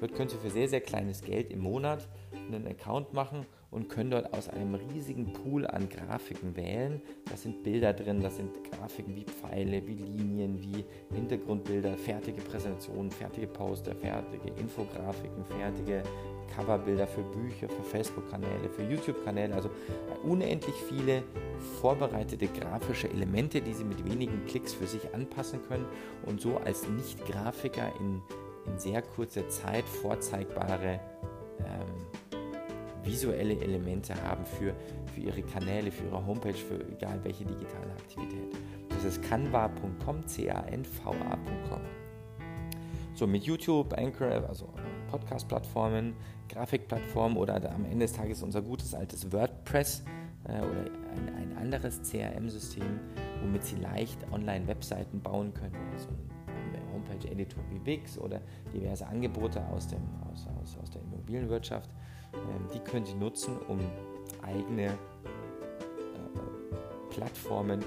Dort 0.00 0.14
könnt 0.14 0.32
ihr 0.32 0.38
für 0.38 0.50
sehr, 0.50 0.68
sehr 0.68 0.80
kleines 0.80 1.22
Geld 1.22 1.50
im 1.50 1.60
Monat 1.60 2.08
einen 2.52 2.66
Account 2.66 3.12
machen 3.12 3.46
und 3.70 3.88
können 3.88 4.10
dort 4.10 4.32
aus 4.32 4.48
einem 4.48 4.74
riesigen 4.74 5.32
Pool 5.32 5.66
an 5.66 5.88
Grafiken 5.88 6.56
wählen. 6.56 7.02
Da 7.30 7.36
sind 7.36 7.62
Bilder 7.62 7.92
drin, 7.92 8.20
da 8.20 8.30
sind 8.30 8.50
Grafiken 8.64 9.14
wie 9.14 9.24
Pfeile, 9.24 9.86
wie 9.86 9.94
Linien, 9.94 10.60
wie 10.60 10.84
Hintergrundbilder, 11.14 11.96
fertige 11.96 12.40
Präsentationen, 12.40 13.10
fertige 13.10 13.46
Poster, 13.46 13.94
fertige 13.94 14.48
Infografiken, 14.58 15.44
fertige 15.44 16.02
Coverbilder 16.54 17.06
für 17.06 17.22
Bücher, 17.22 17.68
für 17.68 17.82
Facebook-Kanäle, 17.82 18.68
für 18.68 18.82
YouTube-Kanäle. 18.82 19.54
Also 19.54 19.70
unendlich 20.24 20.74
viele 20.88 21.22
vorbereitete 21.80 22.46
grafische 22.48 23.08
Elemente, 23.08 23.60
die 23.60 23.72
Sie 23.72 23.84
mit 23.84 24.04
wenigen 24.04 24.44
Klicks 24.46 24.74
für 24.74 24.86
sich 24.86 25.14
anpassen 25.14 25.60
können 25.68 25.86
und 26.26 26.40
so 26.40 26.58
als 26.58 26.88
Nicht-Grafiker 26.88 27.92
in, 28.00 28.22
in 28.66 28.78
sehr 28.78 29.02
kurzer 29.02 29.48
Zeit 29.48 29.84
vorzeigbare 29.84 31.00
ähm, 31.60 32.28
visuelle 33.04 33.58
Elemente 33.60 34.14
haben 34.22 34.44
für, 34.44 34.74
für 35.14 35.20
ihre 35.20 35.42
Kanäle, 35.42 35.90
für 35.90 36.04
ihre 36.04 36.26
Homepage, 36.26 36.54
für 36.54 36.80
egal 36.92 37.18
welche 37.22 37.44
digitale 37.44 37.90
Aktivität. 37.92 38.54
Das 38.90 39.04
ist 39.04 39.22
canva.com, 39.22 40.26
C-A-N-V-A.com. 40.26 41.80
So, 43.14 43.26
mit 43.26 43.44
YouTube, 43.44 43.94
Anchor, 43.94 44.28
also 44.48 44.68
Podcast-Plattformen, 45.08 46.14
Grafikplattformen 46.48 47.36
oder 47.36 47.54
am 47.72 47.84
Ende 47.84 48.06
des 48.06 48.12
Tages 48.12 48.42
unser 48.42 48.62
gutes 48.62 48.94
altes 48.94 49.32
WordPress 49.32 50.04
äh, 50.44 50.58
oder 50.60 50.90
ein, 51.16 51.34
ein 51.36 51.56
anderes 51.58 52.00
CRM-System, 52.02 53.00
womit 53.42 53.64
Sie 53.64 53.76
leicht 53.76 54.18
Online-Webseiten 54.32 55.20
bauen 55.20 55.52
können. 55.54 55.74
So 55.96 56.08
ein 56.08 56.92
Homepage-Editor 56.92 57.62
wie 57.70 57.84
Wix 57.84 58.18
oder 58.18 58.40
diverse 58.72 59.06
Angebote 59.06 59.64
aus, 59.68 59.88
dem, 59.88 60.02
aus, 60.30 60.46
aus, 60.60 60.78
aus 60.82 60.90
der 60.90 61.02
Immobilienwirtschaft. 61.02 61.90
Ähm, 62.34 62.68
die 62.72 62.80
können 62.80 63.06
Sie 63.06 63.14
nutzen, 63.14 63.56
um 63.68 63.80
eigene 64.42 64.86
äh, 64.86 64.94
Plattformen 67.10 67.84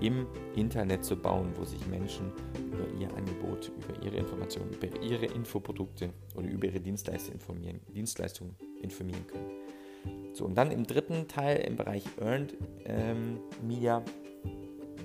im 0.00 0.26
Internet 0.56 1.04
zu 1.04 1.16
bauen, 1.16 1.52
wo 1.56 1.64
sich 1.64 1.86
Menschen 1.86 2.32
über 2.72 2.86
ihr 2.98 3.14
Angebot, 3.14 3.70
über 3.76 4.02
ihre 4.04 4.16
Informationen, 4.16 4.72
über 4.72 5.02
ihre 5.02 5.26
Infoprodukte 5.26 6.10
oder 6.34 6.48
über 6.48 6.66
ihre 6.66 6.80
Dienstleistungen 6.80 7.34
informieren, 7.34 7.80
Dienstleistungen 7.94 8.56
informieren 8.82 9.26
können. 9.26 9.50
So, 10.32 10.44
und 10.44 10.54
dann 10.54 10.70
im 10.70 10.86
dritten 10.86 11.28
Teil 11.28 11.58
im 11.58 11.76
Bereich 11.76 12.04
Earned 12.20 12.54
ähm, 12.86 13.40
Media, 13.62 14.02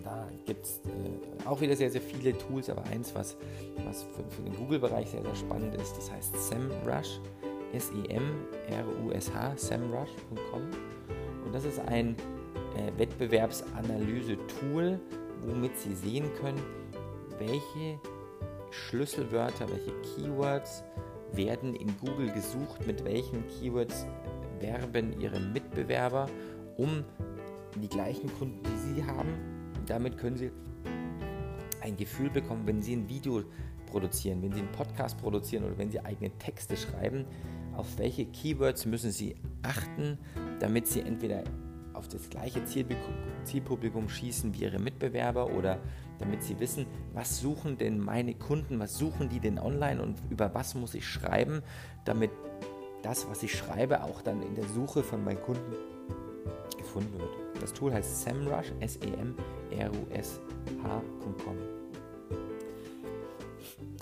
da 0.04 0.28
gibt 0.46 0.66
es 0.66 0.82
äh, 0.86 1.48
auch 1.48 1.60
wieder 1.62 1.76
sehr, 1.76 1.90
sehr 1.90 2.02
viele 2.02 2.38
Tools, 2.38 2.70
aber 2.70 2.84
eins, 2.86 3.14
was, 3.16 3.36
was 3.86 4.04
für, 4.04 4.24
für 4.30 4.44
den 4.44 4.56
Google-Bereich 4.56 5.10
sehr, 5.10 5.24
sehr 5.24 5.36
spannend 5.36 5.76
ist, 5.76 5.98
das 5.98 6.12
heißt 6.12 6.36
SEMrush, 6.38 7.20
S-E-M-R-U-S-H, 7.74 9.58
semrush.com. 9.58 10.62
Und 11.44 11.54
das 11.54 11.66
ist 11.66 11.80
ein 11.80 12.16
äh, 12.76 12.92
Wettbewerbsanalyse-Tool, 12.98 15.00
womit 15.46 15.78
Sie 15.78 15.96
sehen 15.96 16.26
können, 16.40 16.62
welche 17.38 18.00
Schlüsselwörter, 18.72 19.68
welche 19.70 19.92
Keywords 20.02 20.84
werden 21.34 21.76
in 21.76 21.94
Google 22.00 22.32
gesucht, 22.32 22.88
mit 22.88 23.04
welchen 23.04 23.46
Keywords 23.48 24.06
werben 24.60 25.20
Ihre 25.20 25.40
Mitbewerber 25.40 26.28
um 26.78 27.04
die 27.76 27.90
gleichen 27.90 28.32
Kunden, 28.38 28.62
die 28.64 28.94
Sie 28.94 29.04
haben. 29.04 29.30
Damit 29.86 30.18
können 30.18 30.38
Sie 30.38 30.52
ein 31.82 31.98
Gefühl 31.98 32.30
bekommen, 32.30 32.66
wenn 32.66 32.82
Sie 32.82 32.96
ein 32.96 33.10
Video 33.10 33.44
produzieren, 33.86 34.42
wenn 34.42 34.52
Sie 34.52 34.60
einen 34.60 34.72
Podcast 34.72 35.18
produzieren 35.18 35.66
oder 35.66 35.78
wenn 35.78 35.92
Sie 35.92 36.00
eigene 36.00 36.32
Texte 36.38 36.76
schreiben, 36.76 37.26
auf 37.76 37.98
welche 37.98 38.26
Keywords 38.26 38.86
müssen 38.86 39.12
Sie 39.12 39.36
achten, 39.62 40.18
damit 40.60 40.88
Sie 40.88 41.02
entweder 41.02 41.44
auf 41.96 42.08
das 42.08 42.30
gleiche 42.30 42.64
Zielpublikum 42.66 44.10
schießen 44.10 44.54
wie 44.54 44.64
Ihre 44.64 44.80
Mitbewerber 44.80 45.52
oder 45.52 45.80
damit 46.20 46.44
Sie 46.44 46.60
wissen, 46.60 46.86
was 47.14 47.40
suchen 47.40 47.78
denn 47.78 48.00
meine 48.00 48.34
Kunden, 48.36 48.80
was 48.80 48.98
suchen 48.98 49.30
die 49.30 49.40
denn 49.40 49.60
online 49.60 50.02
und 50.02 50.22
über 50.30 50.54
was 50.54 50.76
muss 50.76 50.94
ich 50.94 51.08
schreiben, 51.08 51.62
damit 52.06 52.32
das, 53.04 53.30
was 53.30 53.44
ich 53.44 53.56
schreibe, 53.56 54.04
auch 54.04 54.22
dann 54.22 54.42
in 54.42 54.56
der 54.56 54.68
Suche 54.68 55.04
von 55.04 55.24
meinen 55.24 55.42
Kunden 55.42 55.76
gefunden 56.78 57.20
wird. 57.20 57.36
Das 57.62 57.74
Tool 57.74 57.94
heißt 57.94 58.24
SEMrush, 58.24 58.72
S-E-M-R-U-S-H.com. 58.80 59.46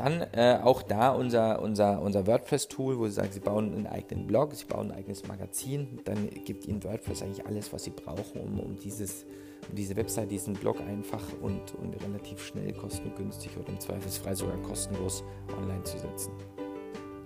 Dann 0.03 0.19
äh, 0.33 0.59
auch 0.61 0.81
da 0.81 1.11
unser, 1.11 1.61
unser, 1.61 2.01
unser 2.01 2.27
WordPress-Tool, 2.27 2.99
wo 2.99 3.05
Sie 3.05 3.13
sagen, 3.13 3.29
Sie 3.31 3.39
bauen 3.39 3.73
einen 3.73 3.87
eigenen 3.87 4.27
Blog, 4.27 4.53
Sie 4.53 4.65
bauen 4.65 4.91
ein 4.91 4.97
eigenes 4.97 5.25
Magazin. 5.29 6.01
Dann 6.03 6.29
gibt 6.43 6.67
Ihnen 6.67 6.83
WordPress 6.83 7.23
eigentlich 7.23 7.45
alles, 7.45 7.71
was 7.71 7.85
Sie 7.85 7.91
brauchen, 7.91 8.41
um, 8.41 8.59
um, 8.59 8.75
dieses, 8.77 9.25
um 9.69 9.75
diese 9.77 9.95
Website, 9.95 10.29
diesen 10.29 10.55
Blog 10.55 10.81
einfach 10.81 11.21
und, 11.41 11.73
und 11.75 11.95
relativ 12.03 12.43
schnell, 12.43 12.73
kostengünstig 12.73 13.51
oder 13.57 13.69
im 13.69 13.79
Zweifelsfrei 13.79 14.35
sogar 14.35 14.57
kostenlos 14.57 15.23
online 15.57 15.83
zu 15.83 15.97
setzen. 15.97 16.33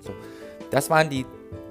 So, 0.02 0.12
das 0.70 0.88
waren 0.92 1.10
die 1.10 1.26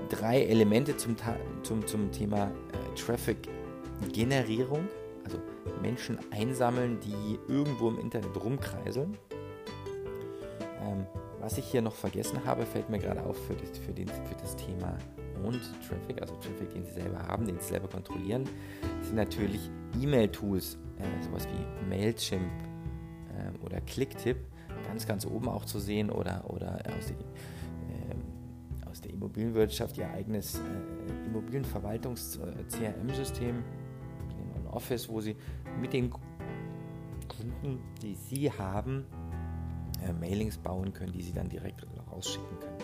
drei 0.08 0.42
Elemente 0.42 0.96
zum, 0.96 1.14
zum, 1.62 1.86
zum 1.86 2.10
Thema 2.10 2.46
äh, 2.46 2.96
Traffic-Generierung, 2.96 4.88
also 5.22 5.38
Menschen 5.80 6.18
einsammeln, 6.32 6.98
die 6.98 7.38
irgendwo 7.46 7.90
im 7.90 8.00
Internet 8.00 8.42
rumkreiseln. 8.42 9.16
Ähm, 10.86 11.06
was 11.40 11.58
ich 11.58 11.66
hier 11.66 11.82
noch 11.82 11.94
vergessen 11.94 12.44
habe, 12.44 12.66
fällt 12.66 12.90
mir 12.90 12.98
gerade 12.98 13.22
auf 13.22 13.36
für 13.46 13.54
das, 13.54 13.78
für, 13.78 13.92
den, 13.92 14.08
für 14.08 14.34
das 14.40 14.56
Thema 14.56 14.98
Owned 15.44 15.60
Traffic, 15.86 16.20
also 16.20 16.34
Traffic, 16.36 16.72
den 16.72 16.84
Sie 16.84 16.92
selber 16.92 17.18
haben, 17.18 17.46
den 17.46 17.60
Sie 17.60 17.68
selber 17.68 17.86
kontrollieren, 17.88 18.48
sind 19.02 19.16
natürlich 19.16 19.70
E-Mail-Tools, 20.00 20.78
äh, 20.98 21.22
sowas 21.22 21.46
wie 21.46 21.88
Mailchimp 21.88 22.42
äh, 22.42 23.52
oder 23.64 23.80
Clicktip, 23.82 24.38
ganz, 24.86 25.06
ganz 25.06 25.24
oben 25.26 25.48
auch 25.48 25.64
zu 25.64 25.78
sehen 25.78 26.10
oder, 26.10 26.42
oder 26.48 26.82
aus, 26.98 27.06
die, 27.06 27.12
äh, 27.12 28.16
aus 28.90 29.00
der 29.00 29.12
Immobilienwirtschaft 29.12 29.96
ihr 29.98 30.10
eigenes 30.10 30.58
äh, 30.58 30.62
Immobilienverwaltungs-CRM-System, 31.26 33.62
ein 34.54 34.66
Office, 34.68 35.08
wo 35.08 35.20
Sie 35.20 35.36
mit 35.80 35.92
den 35.92 36.10
Kunden, 37.28 37.78
die 38.02 38.14
Sie 38.14 38.50
haben, 38.50 39.04
äh, 40.06 40.12
Mailings 40.12 40.58
bauen 40.58 40.92
können, 40.92 41.12
die 41.12 41.22
sie 41.22 41.32
dann 41.32 41.48
direkt 41.48 41.86
rausschicken 42.10 42.58
können. 42.60 42.78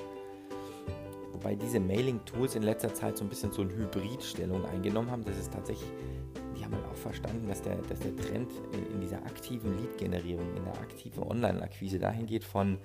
Wobei 1.33 1.57
diese 1.57 1.81
Mailing-Tools 1.81 2.55
in 2.55 2.63
letzter 2.63 2.95
Zeit 2.95 3.17
so 3.17 3.25
ein 3.25 3.29
bisschen 3.29 3.51
so 3.51 3.63
eine 3.63 3.75
Hybridstellung 3.75 4.65
eingenommen 4.67 5.11
haben. 5.11 5.25
Das 5.25 5.39
ist 5.39 5.53
tatsächlich, 5.53 5.91
die 6.57 6.65
haben 6.65 6.75
halt 6.75 6.85
auch 6.87 6.97
verstanden, 6.97 7.49
dass 7.49 7.63
der, 7.63 7.77
dass 7.89 7.99
der 7.99 8.15
Trend 8.17 8.51
in, 8.93 9.01
dieser 9.01 9.19
aktiven 9.19 9.77
Lead-Generierung, 9.79 10.55
in 10.57 10.65
der 10.65 10.75
aktiven 10.75 11.23
Online-Akquise 11.23 11.99
dahin 11.99 12.27
geht 12.27 12.45
von 12.45 12.79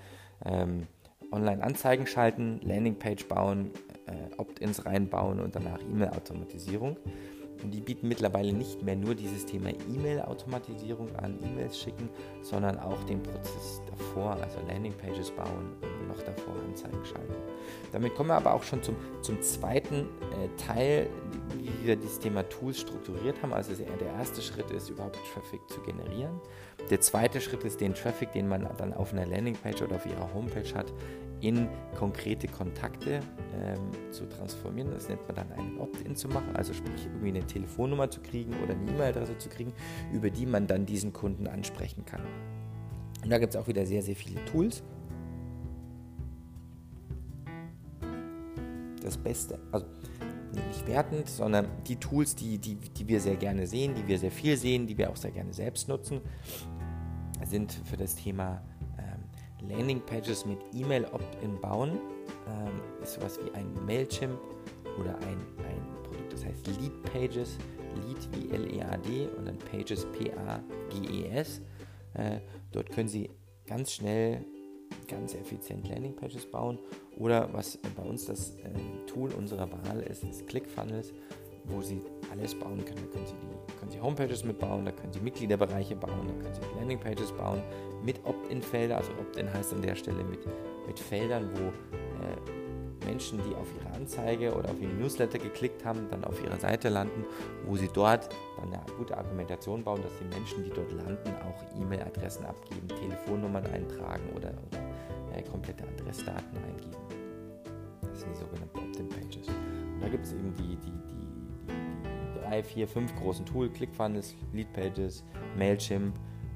ähm, 0.45 0.87
Online-Anzeigen 1.31 2.07
schalten, 2.07 2.59
Landingpage 2.63 3.27
bauen, 3.27 3.71
äh, 4.07 4.35
Opt-ins 4.37 4.85
reinbauen 4.85 5.39
und 5.39 5.55
danach 5.55 5.81
E-Mail-Automatisierung. 5.81 6.97
Und 7.63 7.71
die 7.71 7.81
bieten 7.81 8.07
mittlerweile 8.07 8.53
nicht 8.53 8.83
mehr 8.83 8.95
nur 8.95 9.15
dieses 9.15 9.45
Thema 9.45 9.69
E-Mail-Automatisierung 9.69 11.15
an, 11.15 11.37
E-Mails 11.43 11.79
schicken, 11.79 12.09
sondern 12.41 12.79
auch 12.79 13.03
den 13.03 13.21
Prozess 13.21 13.81
davor, 13.89 14.37
also 14.41 14.59
Landingpages 14.67 15.31
bauen 15.31 15.75
und 15.81 16.07
noch 16.07 16.21
davor 16.21 16.53
Anzeigen 16.67 17.03
schalten. 17.05 17.33
Damit 17.91 18.15
kommen 18.15 18.29
wir 18.29 18.35
aber 18.35 18.53
auch 18.53 18.63
schon 18.63 18.83
zum, 18.83 18.95
zum 19.21 19.41
zweiten 19.41 20.01
äh, 20.01 20.47
Teil, 20.57 21.09
wie 21.57 21.85
wir 21.85 21.95
dieses 21.95 22.19
Thema 22.19 22.43
Tools 22.49 22.79
strukturiert 22.79 23.41
haben. 23.41 23.53
Also 23.53 23.73
der 23.73 24.13
erste 24.17 24.41
Schritt 24.41 24.69
ist 24.71 24.89
überhaupt 24.89 25.17
Traffic 25.33 25.61
zu 25.69 25.81
generieren. 25.81 26.39
Der 26.89 27.01
zweite 27.01 27.41
Schritt 27.41 27.63
ist 27.63 27.81
den 27.81 27.93
Traffic, 27.93 28.31
den 28.31 28.47
man 28.47 28.67
dann 28.77 28.93
auf 28.93 29.13
einer 29.13 29.25
Landingpage 29.25 29.81
oder 29.81 29.95
auf 29.95 30.05
ihrer 30.05 30.33
Homepage 30.33 30.73
hat, 30.73 30.93
in 31.41 31.67
konkrete 31.95 32.47
Kontakte 32.47 33.19
ähm, 33.53 34.11
zu 34.11 34.25
transformieren. 34.25 34.91
Das 34.91 35.07
nennt 35.09 35.25
man 35.27 35.35
dann 35.35 35.51
einen 35.53 35.79
Opt-in 35.79 36.15
zu 36.15 36.27
machen, 36.27 36.55
also 36.55 36.73
sprich 36.73 37.05
irgendwie 37.05 37.29
eine 37.29 37.45
Telefonnummer 37.45 38.09
zu 38.09 38.21
kriegen 38.21 38.53
oder 38.63 38.73
eine 38.73 38.89
E-Mail-Adresse 38.91 39.37
zu 39.37 39.49
kriegen, 39.49 39.73
über 40.11 40.29
die 40.29 40.45
man 40.45 40.67
dann 40.67 40.85
diesen 40.85 41.13
Kunden 41.13 41.47
ansprechen 41.47 42.05
kann. 42.05 42.21
Und 43.23 43.29
da 43.29 43.37
gibt 43.37 43.55
es 43.55 43.61
auch 43.61 43.67
wieder 43.67 43.85
sehr, 43.85 44.01
sehr 44.01 44.15
viele 44.15 44.43
Tools. 44.45 44.83
Das 49.03 49.17
Beste, 49.17 49.59
also 49.71 49.85
nicht 50.67 50.87
wertend, 50.87 51.29
sondern 51.29 51.67
die 51.87 51.97
Tools, 51.97 52.35
die, 52.35 52.57
die, 52.57 52.75
die 52.75 53.07
wir 53.07 53.19
sehr 53.19 53.35
gerne 53.35 53.67
sehen, 53.67 53.93
die 53.95 54.07
wir 54.07 54.17
sehr 54.17 54.31
viel 54.31 54.57
sehen, 54.57 54.87
die 54.87 54.97
wir 54.97 55.09
auch 55.09 55.15
sehr 55.15 55.31
gerne 55.31 55.53
selbst 55.53 55.87
nutzen, 55.87 56.21
sind 57.45 57.71
für 57.71 57.97
das 57.97 58.15
Thema 58.15 58.61
Landingpages 59.69 60.45
mit 60.45 60.59
E-Mail 60.73 61.05
Opt-in 61.05 61.59
bauen, 61.59 61.99
ähm, 62.47 62.81
ist 63.01 63.13
sowas 63.13 63.39
wie 63.43 63.51
ein 63.51 63.73
Mailchimp 63.85 64.39
oder 64.99 65.15
ein, 65.19 65.37
ein 65.65 66.03
Produkt, 66.03 66.33
das 66.33 66.45
heißt 66.45 66.67
Lead 66.79 67.03
Pages, 67.03 67.57
Lead 67.95 68.17
wie 68.33 68.53
L-E-A-D 68.53 69.27
und 69.37 69.45
dann 69.45 69.57
Pages 69.57 70.05
P-A-G-E-S. 70.05 71.61
Äh, 72.13 72.39
dort 72.71 72.91
können 72.91 73.07
Sie 73.07 73.29
ganz 73.65 73.93
schnell, 73.93 74.45
ganz 75.07 75.35
effizient 75.35 75.87
Landingpages 75.87 76.49
bauen. 76.49 76.79
Oder 77.17 77.51
was 77.53 77.77
bei 77.95 78.03
uns 78.03 78.25
das 78.25 78.51
äh, 78.57 78.69
Tool 79.07 79.31
unserer 79.33 79.71
Wahl 79.71 80.01
ist, 80.01 80.23
ist 80.23 80.47
ClickFunnels, 80.47 81.13
wo 81.67 81.81
Sie 81.81 82.01
alles 82.31 82.55
bauen 82.55 82.83
können. 82.83 83.01
Da 83.07 83.13
können 83.13 83.25
Sie, 83.25 83.33
die, 83.33 83.79
können 83.79 83.91
Sie 83.91 83.99
Homepages 83.99 84.43
mitbauen, 84.43 84.85
da 84.85 84.91
können 84.91 85.13
Sie 85.13 85.19
Mitgliederbereiche 85.19 85.95
bauen, 85.95 86.27
da 86.27 86.43
können 86.43 86.55
Sie 86.55 86.61
Landingpages 86.79 87.31
bauen 87.33 87.61
mit 88.03 88.19
Opt-in-Felder. 88.25 88.97
Also 88.97 89.11
Opt-in 89.19 89.51
heißt 89.53 89.73
an 89.73 89.81
der 89.81 89.95
Stelle 89.95 90.23
mit, 90.23 90.39
mit 90.87 90.99
Feldern, 90.99 91.49
wo 91.53 91.67
äh, 91.67 93.07
Menschen, 93.07 93.39
die 93.49 93.55
auf 93.55 93.67
ihre 93.79 93.95
Anzeige 93.95 94.53
oder 94.53 94.69
auf 94.69 94.81
ihre 94.81 94.93
Newsletter 94.93 95.39
geklickt 95.39 95.85
haben, 95.85 96.07
dann 96.09 96.23
auf 96.23 96.43
ihrer 96.43 96.59
Seite 96.59 96.89
landen, 96.89 97.25
wo 97.65 97.75
sie 97.75 97.89
dort 97.93 98.29
dann 98.57 98.73
eine 98.73 98.83
gute 98.97 99.17
Argumentation 99.17 99.83
bauen, 99.83 100.01
dass 100.01 100.11
die 100.19 100.25
Menschen, 100.25 100.63
die 100.63 100.69
dort 100.69 100.91
landen, 100.91 101.33
auch 101.45 101.81
E-Mail-Adressen 101.81 102.45
abgeben, 102.45 102.87
Telefonnummern 102.87 103.65
eintragen 103.67 104.23
oder, 104.35 104.51
oder 104.67 105.37
äh, 105.37 105.43
komplette 105.43 105.83
Adressdaten 105.87 106.57
eingeben. 106.67 106.97
Das 108.01 108.21
sind 108.21 108.33
die 108.33 108.39
sogenannten 108.39 108.77
Opt-in-Pages. 108.77 109.47
Und 109.47 110.01
da 110.01 110.09
gibt 110.09 110.25
es 110.25 110.33
eben 110.33 110.53
die, 110.55 110.75
die 110.75 110.96
drei, 112.47 112.63
vier, 112.63 112.87
fünf 112.87 113.15
großen 113.15 113.45
Tools, 113.45 113.73
ClickFunnels, 113.73 114.35
Leadpages, 114.53 115.23
Mailchimp, 115.57 116.15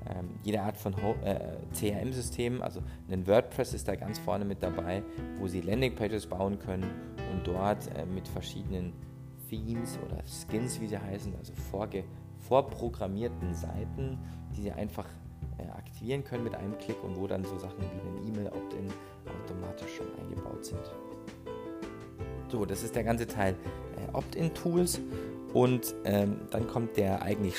ähm, 0.10 0.29
jede 0.43 0.62
Art 0.62 0.77
von 0.77 0.93
äh, 1.24 1.57
CRM-System, 1.74 2.62
also 2.62 2.81
ein 3.10 3.27
WordPress 3.27 3.74
ist 3.74 3.88
da 3.88 3.95
ganz 3.95 4.17
vorne 4.19 4.45
mit 4.45 4.63
dabei, 4.63 5.03
wo 5.39 5.48
Sie 5.48 5.62
Landingpages 5.62 6.27
bauen 6.27 6.57
können 6.60 6.89
und 7.31 7.45
dort 7.45 7.88
äh, 7.95 8.05
mit 8.05 8.27
verschiedenen 8.27 8.93
Themes 9.50 10.00
oder 10.05 10.24
Skins, 10.25 10.79
wie 10.79 10.88
sie 10.88 10.98
heißen, 10.98 11.36
also 11.36 11.53
vorge 11.69 12.05
vorprogrammierten 12.39 13.53
Seiten, 13.53 14.17
die 14.55 14.62
Sie 14.62 14.71
einfach 14.71 15.05
äh, 15.57 15.69
aktivieren 15.71 16.24
können 16.24 16.45
mit 16.45 16.55
einem 16.55 16.77
Klick 16.77 17.03
und 17.03 17.17
wo 17.17 17.27
dann 17.27 17.43
so 17.43 17.57
Sachen 17.60 17.79
wie 17.79 17.86
ein 17.86 18.27
E-Mail-Opt-in 18.27 18.88
automatisch 19.43 19.98
schon 19.98 20.07
eingebaut 20.19 20.65
sind. 20.65 20.79
So, 22.48 22.65
das 22.65 22.83
ist 22.83 22.95
der 22.95 23.03
ganze 23.03 23.27
Teil 23.27 23.55
Opt-in-Tools 24.13 25.00
und 25.53 25.96
ähm, 26.05 26.41
dann 26.51 26.67
kommt 26.67 26.98
der 26.98 27.22
eigentlich 27.22 27.55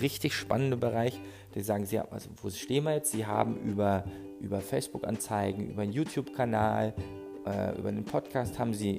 richtig 0.00 0.34
spannende 0.34 0.76
Bereich, 0.76 1.20
die 1.54 1.60
sagen, 1.60 1.84
sie 1.84 1.98
haben, 1.98 2.10
also 2.10 2.30
wo 2.42 2.50
stehen 2.50 2.84
wir 2.84 2.94
jetzt? 2.94 3.12
Sie 3.12 3.26
haben 3.26 3.56
über, 3.56 4.04
über 4.40 4.60
Facebook-Anzeigen, 4.60 5.70
über 5.70 5.82
einen 5.82 5.92
YouTube-Kanal, 5.92 6.94
äh, 7.46 7.78
über 7.78 7.88
einen 7.88 8.04
Podcast 8.04 8.58
haben 8.58 8.72
sie 8.72 8.96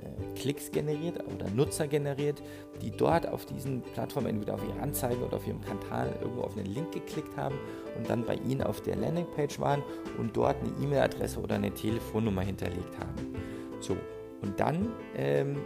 äh, 0.00 0.34
Klicks 0.34 0.70
generiert 0.70 1.22
oder 1.32 1.48
Nutzer 1.50 1.86
generiert, 1.86 2.42
die 2.82 2.90
dort 2.90 3.26
auf 3.26 3.46
diesen 3.46 3.82
Plattformen 3.82 4.28
entweder 4.28 4.54
auf 4.54 4.64
ihre 4.66 4.80
Anzeigen 4.80 5.22
oder 5.22 5.36
auf 5.36 5.46
ihrem 5.46 5.60
Kanal 5.60 6.14
irgendwo 6.20 6.42
auf 6.42 6.56
einen 6.56 6.66
Link 6.66 6.92
geklickt 6.92 7.36
haben 7.36 7.56
und 7.96 8.08
dann 8.08 8.24
bei 8.24 8.34
ihnen 8.34 8.62
auf 8.62 8.80
der 8.82 8.96
Landingpage 8.96 9.58
waren 9.58 9.82
und 10.18 10.36
dort 10.36 10.56
eine 10.60 10.72
E-Mail-Adresse 10.82 11.40
oder 11.40 11.56
eine 11.56 11.72
Telefonnummer 11.72 12.42
hinterlegt 12.42 12.98
haben. 12.98 13.34
So, 13.80 13.96
und 14.42 14.58
dann 14.58 14.90
ähm, 15.16 15.56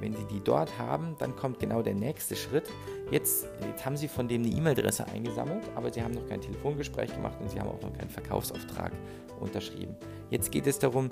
wenn 0.00 0.14
Sie 0.14 0.24
die 0.24 0.40
dort 0.40 0.78
haben, 0.78 1.16
dann 1.18 1.34
kommt 1.36 1.58
genau 1.58 1.82
der 1.82 1.94
nächste 1.94 2.36
Schritt. 2.36 2.64
Jetzt, 3.10 3.46
jetzt 3.66 3.84
haben 3.84 3.96
Sie 3.96 4.08
von 4.08 4.28
dem 4.28 4.42
eine 4.42 4.52
E-Mail-Adresse 4.52 5.06
eingesammelt, 5.06 5.64
aber 5.74 5.92
Sie 5.92 6.02
haben 6.02 6.14
noch 6.14 6.26
kein 6.26 6.40
Telefongespräch 6.40 7.14
gemacht 7.14 7.38
und 7.40 7.50
Sie 7.50 7.60
haben 7.60 7.68
auch 7.68 7.80
noch 7.80 7.92
keinen 7.92 8.10
Verkaufsauftrag 8.10 8.92
unterschrieben. 9.40 9.94
Jetzt 10.30 10.50
geht 10.50 10.66
es 10.66 10.78
darum, 10.78 11.10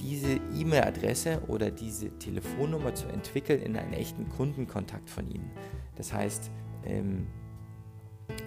diese 0.00 0.40
E-Mail-Adresse 0.54 1.40
oder 1.48 1.70
diese 1.70 2.10
Telefonnummer 2.18 2.94
zu 2.94 3.08
entwickeln 3.08 3.62
in 3.62 3.76
einen 3.76 3.92
echten 3.92 4.28
Kundenkontakt 4.28 5.08
von 5.08 5.30
Ihnen. 5.30 5.50
Das 5.96 6.12
heißt, 6.12 6.50
ähm, 6.84 7.26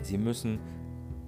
Sie 0.01 0.17
müssen 0.17 0.59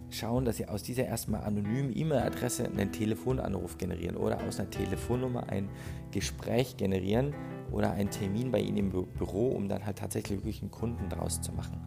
schauen, 0.09 0.45
dass 0.45 0.57
Sie 0.57 0.67
aus 0.67 0.83
dieser 0.83 1.05
erstmal 1.05 1.41
anonymen 1.41 1.95
E-Mail-Adresse 1.95 2.65
einen 2.65 2.91
Telefonanruf 2.91 3.77
generieren 3.77 4.17
oder 4.17 4.43
aus 4.43 4.59
einer 4.59 4.69
Telefonnummer 4.69 5.49
ein 5.49 5.69
Gespräch 6.11 6.77
generieren 6.77 7.33
oder 7.71 7.91
einen 7.91 8.09
Termin 8.09 8.51
bei 8.51 8.59
Ihnen 8.59 8.77
im 8.77 8.89
Büro, 8.89 9.49
um 9.49 9.67
dann 9.67 9.85
halt 9.85 9.97
tatsächlich 9.97 10.39
wirklich 10.39 10.61
einen 10.61 10.71
Kunden 10.71 11.09
draus 11.09 11.41
zu 11.41 11.51
machen. 11.53 11.79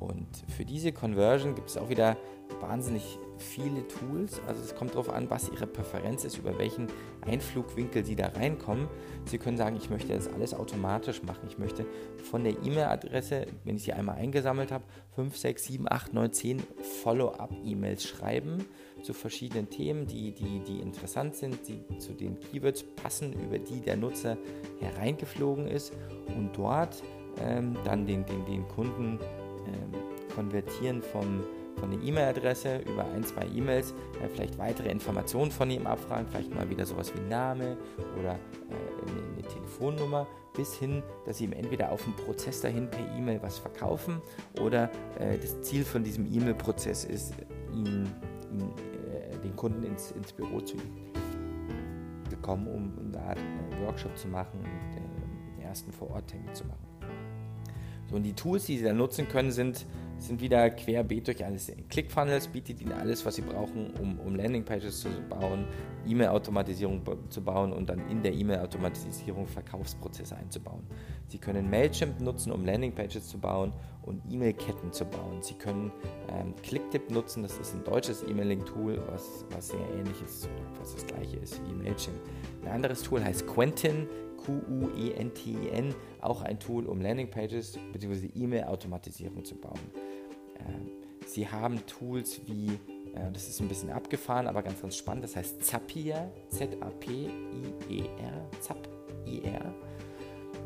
Und 0.00 0.26
für 0.48 0.64
diese 0.64 0.92
Conversion 0.92 1.54
gibt 1.54 1.68
es 1.68 1.76
auch 1.76 1.90
wieder 1.90 2.16
wahnsinnig 2.60 3.18
viele 3.36 3.86
Tools. 3.86 4.40
Also 4.46 4.62
es 4.62 4.74
kommt 4.74 4.92
darauf 4.92 5.10
an, 5.10 5.30
was 5.30 5.50
Ihre 5.50 5.66
Präferenz 5.66 6.24
ist, 6.24 6.38
über 6.38 6.58
welchen 6.58 6.88
Einflugwinkel 7.20 8.04
Sie 8.04 8.16
da 8.16 8.28
reinkommen. 8.28 8.88
Sie 9.26 9.38
können 9.38 9.56
sagen, 9.56 9.76
ich 9.76 9.90
möchte 9.90 10.14
das 10.14 10.28
alles 10.28 10.54
automatisch 10.54 11.22
machen. 11.22 11.46
Ich 11.48 11.58
möchte 11.58 11.86
von 12.30 12.44
der 12.44 12.54
E-Mail-Adresse, 12.64 13.46
wenn 13.64 13.76
ich 13.76 13.84
sie 13.84 13.92
einmal 13.92 14.16
eingesammelt 14.16 14.72
habe, 14.72 14.84
5, 15.14 15.36
6, 15.36 15.64
7, 15.64 15.86
8, 15.88 16.14
9, 16.14 16.32
10 16.32 16.62
Follow-up-E-Mails 17.02 18.04
schreiben 18.04 18.64
zu 19.02 19.12
verschiedenen 19.12 19.70
Themen, 19.70 20.06
die, 20.06 20.32
die, 20.32 20.60
die 20.60 20.80
interessant 20.80 21.34
sind, 21.34 21.58
die 21.68 21.98
zu 21.98 22.12
den 22.12 22.38
Keywords 22.40 22.84
passen, 22.96 23.32
über 23.32 23.58
die 23.58 23.80
der 23.80 23.96
Nutzer 23.96 24.36
hereingeflogen 24.80 25.66
ist 25.68 25.92
und 26.36 26.50
dort 26.56 27.02
ähm, 27.38 27.76
dann 27.84 28.06
den, 28.06 28.26
den, 28.26 28.44
den 28.44 28.68
Kunden 28.68 29.18
konvertieren 30.34 31.02
vom, 31.02 31.42
von 31.76 31.90
der 31.90 32.00
E-Mail-Adresse 32.00 32.78
über 32.78 33.04
ein, 33.04 33.24
zwei 33.24 33.46
E-Mails, 33.46 33.92
äh, 34.22 34.28
vielleicht 34.28 34.58
weitere 34.58 34.90
Informationen 34.90 35.50
von 35.50 35.70
ihm 35.70 35.86
abfragen, 35.86 36.26
vielleicht 36.28 36.54
mal 36.54 36.68
wieder 36.68 36.86
sowas 36.86 37.12
wie 37.14 37.28
Name 37.28 37.76
oder 38.18 38.32
äh, 38.32 39.10
eine, 39.10 39.32
eine, 39.32 39.42
Telefonnummer, 39.42 40.26
bis 40.54 40.74
hin, 40.74 41.02
dass 41.26 41.38
sie 41.38 41.44
ihm 41.44 41.52
entweder 41.52 41.90
auf 41.92 42.04
dem 42.04 42.14
Prozess 42.14 42.60
dahin 42.60 42.88
per 42.88 43.00
E-Mail 43.16 43.40
was 43.42 43.58
verkaufen 43.58 44.20
oder 44.60 44.84
äh, 45.18 45.38
das 45.38 45.60
Ziel 45.62 45.84
von 45.84 46.04
diesem 46.04 46.26
E-Mail-Prozess 46.26 47.04
ist, 47.04 47.34
ihn, 47.72 48.08
ihn 48.52 48.62
äh, 48.62 49.36
den 49.38 49.56
Kunden 49.56 49.82
ins, 49.82 50.12
ins 50.12 50.32
Büro 50.32 50.60
zu 50.60 50.76
bekommen, 52.28 52.66
um 52.68 53.14
eine 53.14 53.26
Art 53.26 53.38
äh, 53.38 53.84
Workshop 53.84 54.16
zu 54.16 54.28
machen 54.28 54.60
und 54.60 54.96
äh, 54.96 55.56
den 55.56 55.66
ersten 55.66 55.92
Vor-Ort-Termin 55.92 56.54
zu 56.54 56.64
machen. 56.64 56.89
So, 58.10 58.16
und 58.16 58.24
die 58.24 58.32
Tools, 58.32 58.64
die 58.64 58.76
Sie 58.76 58.84
da 58.84 58.92
nutzen 58.92 59.28
können, 59.28 59.52
sind, 59.52 59.86
sind 60.18 60.40
wieder 60.40 60.68
querbeet 60.70 61.28
durch 61.28 61.44
alles. 61.44 61.72
ClickFunnels 61.88 62.48
bietet 62.48 62.80
Ihnen 62.80 62.92
alles, 62.92 63.24
was 63.24 63.36
Sie 63.36 63.42
brauchen, 63.42 63.94
um, 64.00 64.18
um 64.18 64.34
Landingpages 64.34 65.00
zu 65.00 65.08
bauen, 65.28 65.64
E-Mail-Automatisierung 66.06 67.02
zu 67.28 67.40
bauen 67.42 67.72
und 67.72 67.88
dann 67.88 68.10
in 68.10 68.22
der 68.22 68.34
E-Mail-Automatisierung 68.34 69.46
Verkaufsprozesse 69.46 70.36
einzubauen. 70.36 70.82
Sie 71.28 71.38
können 71.38 71.70
Mailchimp 71.70 72.20
nutzen, 72.20 72.50
um 72.50 72.64
Landingpages 72.64 73.28
zu 73.28 73.38
bauen 73.38 73.72
und 74.02 74.20
E-Mail-Ketten 74.28 74.92
zu 74.92 75.04
bauen. 75.04 75.40
Sie 75.40 75.54
können 75.54 75.92
ähm, 76.30 76.54
Clicktip 76.62 77.10
nutzen, 77.10 77.44
das 77.44 77.58
ist 77.58 77.74
ein 77.74 77.84
deutsches 77.84 78.24
E-Mailing-Tool, 78.24 79.00
was, 79.12 79.44
was 79.50 79.68
sehr 79.68 79.88
ähnlich 79.96 80.20
ist, 80.24 80.48
was 80.80 80.94
das 80.94 81.06
gleiche 81.06 81.36
ist 81.36 81.60
wie 81.64 81.74
Mailchimp. 81.74 82.16
Ein 82.64 82.72
anderes 82.72 83.02
Tool 83.02 83.22
heißt 83.22 83.46
Quentin, 83.46 84.08
Q-U-E-N-T-I-N, 84.44 85.94
auch 86.22 86.42
ein 86.42 86.58
Tool, 86.58 86.86
um 86.86 87.00
Landingpages 87.00 87.78
bzw. 87.92 88.30
E-Mail-Automatisierung 88.34 89.44
zu 89.44 89.56
bauen. 89.56 89.80
Ähm, 90.58 90.90
sie 91.26 91.48
haben 91.48 91.84
Tools 91.86 92.40
wie, 92.46 92.68
äh, 93.14 93.30
das 93.32 93.48
ist 93.48 93.60
ein 93.60 93.68
bisschen 93.68 93.90
abgefahren, 93.90 94.46
aber 94.46 94.62
ganz, 94.62 94.80
ganz 94.80 94.96
spannend, 94.96 95.24
das 95.24 95.36
heißt 95.36 95.64
Zapier, 95.64 96.30
Z-A-P-I-E-R, 96.48 98.50
Zap, 98.60 98.88
I-R, 99.26 99.74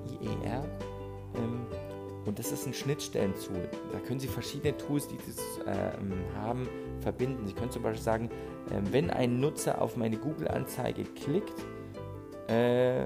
I-E-R. 0.09 0.64
Ähm, 1.37 1.67
und 2.27 2.38
das 2.38 2.53
ist 2.53 2.67
ein 2.67 2.73
Schnittstellen-Tool. 2.73 3.69
Da 3.93 3.99
können 4.01 4.19
Sie 4.19 4.29
verschiedene 4.29 4.77
Tools, 4.77 5.09
die 5.09 5.17
das 5.17 5.61
ähm, 5.67 6.12
haben, 6.35 6.69
verbinden. 7.01 7.47
Sie 7.47 7.53
können 7.53 7.71
zum 7.71 7.83
Beispiel 7.83 8.03
sagen, 8.03 8.31
äh, 8.71 8.81
wenn 8.93 9.11
ein 9.11 9.40
Nutzer 9.40 9.81
auf 9.81 9.97
meine 9.97 10.17
Google-Anzeige 10.17 11.05
klickt, 11.05 11.64
äh, 12.49 13.05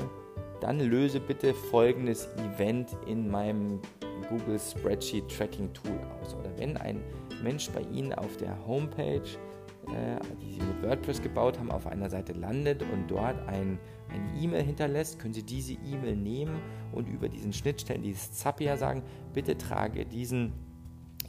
dann 0.60 0.80
löse 0.80 1.20
bitte 1.20 1.54
folgendes 1.54 2.28
Event 2.36 2.96
in 3.06 3.30
meinem 3.30 3.80
Google 4.28 4.58
Spreadsheet 4.58 5.28
Tracking 5.28 5.72
Tool 5.72 5.98
aus. 6.20 6.34
Oder 6.34 6.50
wenn 6.58 6.76
ein 6.76 7.00
Mensch 7.42 7.70
bei 7.70 7.82
Ihnen 7.92 8.12
auf 8.12 8.36
der 8.36 8.56
Homepage, 8.66 9.22
äh, 9.86 10.18
die 10.42 10.52
Sie 10.52 10.60
mit 10.60 10.82
WordPress 10.82 11.22
gebaut 11.22 11.58
haben, 11.58 11.70
auf 11.70 11.86
einer 11.86 12.10
Seite 12.10 12.32
landet 12.32 12.82
und 12.82 13.08
dort 13.08 13.38
ein, 13.48 13.78
eine 14.08 14.42
E-Mail 14.42 14.64
hinterlässt, 14.64 15.18
können 15.18 15.34
Sie 15.34 15.42
diese 15.42 15.74
E-Mail 15.74 16.16
nehmen 16.16 16.60
und 16.92 17.08
über 17.08 17.28
diesen 17.28 17.52
Schnittstellen, 17.52 18.02
dieses 18.02 18.32
Zapier 18.32 18.76
sagen, 18.76 19.02
bitte 19.32 19.56
trage 19.56 20.04
diesen 20.04 20.52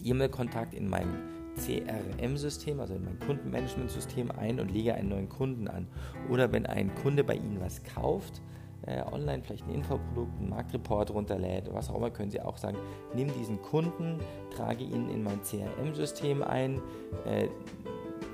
E-Mail-Kontakt 0.04 0.74
in 0.74 0.89
meinem 0.89 1.13
CRM-System, 1.56 2.80
also 2.80 2.96
in 2.96 3.04
mein 3.04 3.20
Kundenmanagement-System 3.20 4.32
ein 4.32 4.60
und 4.60 4.72
lege 4.72 4.94
einen 4.94 5.10
neuen 5.10 5.30
Kunden 5.30 5.68
an. 5.68 5.88
Oder 6.30 6.52
wenn 6.52 6.65
ein 6.65 6.94
Kunde 6.96 7.24
bei 7.24 7.36
Ihnen 7.36 7.60
was 7.60 7.84
kauft, 7.84 8.42
äh, 8.86 9.02
online 9.12 9.44
vielleicht 9.44 9.65
ein 9.68 9.76
Infoprodukt, 9.76 10.39
einen 10.39 10.50
Marktreport 10.50 11.12
runterlädt, 11.12 11.74
was 11.74 11.89
auch 11.89 11.96
immer, 11.96 12.10
können 12.10 12.32
Sie 12.32 12.42
auch 12.42 12.58
sagen, 12.58 12.78
nimm 13.13 13.32
diesen 13.34 13.62
Kunden, 13.62 14.20
trage 14.56 14.84
ihn 14.84 15.10
in 15.10 15.24
mein 15.24 15.42
CRM-System 15.44 16.44
ein, 16.44 16.82
äh, 17.26 17.48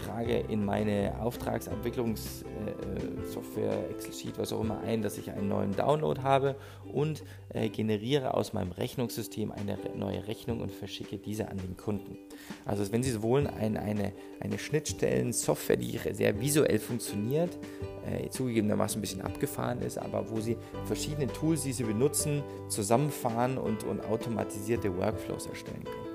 trage 0.05 0.37
in 0.37 0.63
meine 0.63 1.19
Auftragsabwicklungssoftware, 1.21 3.73
äh, 3.73 3.89
Excel-Sheet, 3.91 4.37
was 4.37 4.53
auch 4.53 4.61
immer 4.61 4.79
ein, 4.81 5.01
dass 5.01 5.17
ich 5.17 5.31
einen 5.31 5.47
neuen 5.47 5.75
Download 5.75 6.21
habe 6.21 6.55
und 6.91 7.23
äh, 7.49 7.69
generiere 7.69 8.35
aus 8.35 8.53
meinem 8.53 8.71
Rechnungssystem 8.71 9.51
eine 9.51 9.79
neue 9.95 10.27
Rechnung 10.27 10.61
und 10.61 10.71
verschicke 10.71 11.17
diese 11.17 11.49
an 11.49 11.57
den 11.57 11.75
Kunden. 11.77 12.19
Also 12.65 12.91
wenn 12.91 13.01
Sie 13.03 13.11
so 13.11 13.23
wollen, 13.23 13.47
ein, 13.47 13.77
eine, 13.77 14.11
eine 14.39 14.59
Schnittstellen-Software, 14.59 15.77
die 15.77 15.99
sehr 16.11 16.39
visuell 16.39 16.77
funktioniert, 16.79 17.57
äh, 18.05 18.29
zugegebenermaßen 18.29 18.99
ein 18.99 19.01
bisschen 19.01 19.21
abgefahren 19.21 19.81
ist, 19.81 19.97
aber 19.97 20.29
wo 20.29 20.39
Sie 20.39 20.57
verschiedene 20.85 21.25
Tools, 21.27 21.63
die 21.63 21.73
Sie 21.73 21.83
benutzen, 21.83 22.43
zusammenfahren 22.69 23.57
und, 23.57 23.83
und 23.83 24.05
automatisierte 24.05 24.95
Workflows 24.95 25.47
erstellen 25.47 25.83
können. 25.83 26.14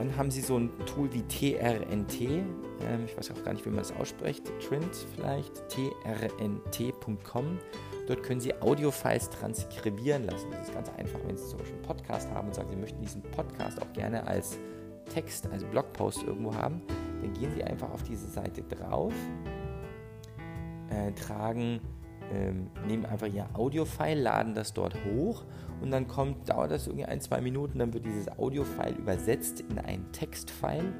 Dann 0.00 0.16
haben 0.16 0.30
sie 0.30 0.40
so 0.40 0.56
ein 0.56 0.70
Tool 0.86 1.12
wie 1.12 1.20
TRNT. 1.20 2.20
Ähm, 2.22 3.04
ich 3.04 3.14
weiß 3.18 3.32
auch 3.32 3.44
gar 3.44 3.52
nicht, 3.52 3.66
wie 3.66 3.68
man 3.68 3.80
das 3.80 3.92
ausspricht. 3.92 4.50
Trint 4.66 4.96
vielleicht. 5.14 5.52
trnt.com. 5.68 7.58
Dort 8.06 8.22
können 8.22 8.40
Sie 8.40 8.54
Audiofiles 8.62 9.28
transkribieren 9.28 10.24
lassen. 10.24 10.50
Das 10.52 10.68
ist 10.68 10.74
ganz 10.74 10.88
einfach, 10.96 11.20
wenn 11.26 11.36
Sie 11.36 11.46
zum 11.46 11.58
Beispiel 11.58 11.76
einen 11.76 11.84
Podcast 11.84 12.30
haben 12.30 12.48
und 12.48 12.54
sagen, 12.54 12.70
Sie 12.70 12.76
möchten 12.76 13.02
diesen 13.02 13.20
Podcast 13.20 13.80
auch 13.82 13.92
gerne 13.92 14.26
als 14.26 14.58
Text, 15.12 15.46
als 15.52 15.64
Blogpost 15.64 16.22
irgendwo 16.22 16.54
haben. 16.54 16.80
Dann 17.20 17.34
gehen 17.34 17.52
Sie 17.54 17.62
einfach 17.62 17.90
auf 17.92 18.02
diese 18.02 18.26
Seite 18.26 18.62
drauf, 18.62 19.12
äh, 20.88 21.12
tragen 21.12 21.78
ähm, 22.32 22.70
nehmen 22.86 23.04
einfach 23.06 23.26
ihr 23.26 23.48
Audio-File, 23.54 24.20
laden 24.20 24.54
das 24.54 24.72
dort 24.72 24.94
hoch 25.04 25.44
und 25.80 25.90
dann 25.90 26.08
kommt, 26.08 26.48
dauert 26.48 26.70
das 26.70 26.86
irgendwie 26.86 27.06
ein, 27.06 27.20
zwei 27.20 27.40
Minuten, 27.40 27.78
dann 27.78 27.92
wird 27.92 28.04
dieses 28.04 28.28
Audio-File 28.38 28.96
übersetzt 28.96 29.64
in 29.68 29.78
ein 29.78 30.04
Text-File. 30.12 30.92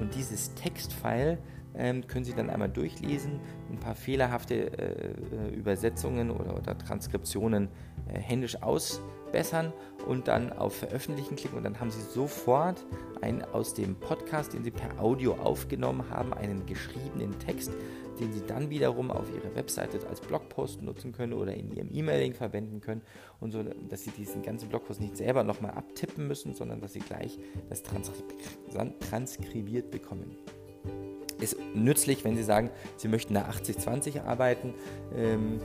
Und 0.00 0.14
dieses 0.14 0.54
Text-File 0.54 1.38
ähm, 1.74 2.06
können 2.06 2.24
Sie 2.24 2.34
dann 2.34 2.50
einmal 2.50 2.68
durchlesen, 2.68 3.40
ein 3.70 3.78
paar 3.78 3.94
fehlerhafte 3.94 4.54
äh, 4.54 5.48
äh 5.50 5.54
Übersetzungen 5.54 6.30
oder, 6.30 6.56
oder 6.56 6.78
Transkriptionen 6.78 7.68
äh, 8.08 8.18
händisch 8.18 8.62
aus, 8.62 9.02
ausbessern 9.28 9.72
und 10.06 10.28
dann 10.28 10.52
auf 10.52 10.74
Veröffentlichen 10.74 11.36
klicken 11.36 11.58
und 11.58 11.64
dann 11.64 11.80
haben 11.80 11.90
Sie 11.90 12.00
sofort 12.00 12.84
einen 13.20 13.42
aus 13.42 13.74
dem 13.74 13.96
Podcast, 13.96 14.54
den 14.54 14.64
Sie 14.64 14.70
per 14.70 15.00
Audio 15.00 15.34
aufgenommen 15.34 16.08
haben, 16.10 16.32
einen 16.32 16.64
geschriebenen 16.66 17.38
Text, 17.38 17.72
den 18.18 18.32
Sie 18.32 18.42
dann 18.46 18.70
wiederum 18.70 19.10
auf 19.10 19.26
Ihrer 19.30 19.54
Webseite 19.54 19.98
als 20.08 20.20
Blogpost 20.20 20.82
nutzen 20.82 21.12
können 21.12 21.34
oder 21.34 21.54
in 21.54 21.70
Ihrem 21.72 21.90
E-Mailing 21.92 22.34
verwenden 22.34 22.80
können 22.80 23.02
und 23.40 23.50
so, 23.50 23.62
dass 23.62 24.04
Sie 24.04 24.10
diesen 24.10 24.42
ganzen 24.42 24.68
Blogpost 24.68 25.00
nicht 25.00 25.16
selber 25.16 25.44
nochmal 25.44 25.72
abtippen 25.72 26.26
müssen, 26.26 26.54
sondern 26.54 26.80
dass 26.80 26.94
Sie 26.94 27.00
gleich 27.00 27.38
das 27.68 27.82
transkribiert 27.82 29.90
bekommen 29.90 30.36
ist 31.40 31.56
nützlich, 31.72 32.24
wenn 32.24 32.34
Sie 32.34 32.42
sagen, 32.42 32.68
Sie 32.96 33.06
möchten 33.06 33.34
nach 33.34 33.48
80-20 33.48 34.24
arbeiten. 34.24 34.74
Ähm, 35.14 35.60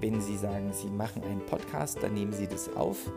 wenn 0.00 0.20
Sie 0.20 0.36
sagen, 0.36 0.72
Sie 0.72 0.88
machen 0.88 1.22
einen 1.24 1.44
Podcast, 1.46 2.02
dann 2.02 2.14
nehmen 2.14 2.32
Sie 2.32 2.46
das 2.46 2.74
auf 2.76 3.10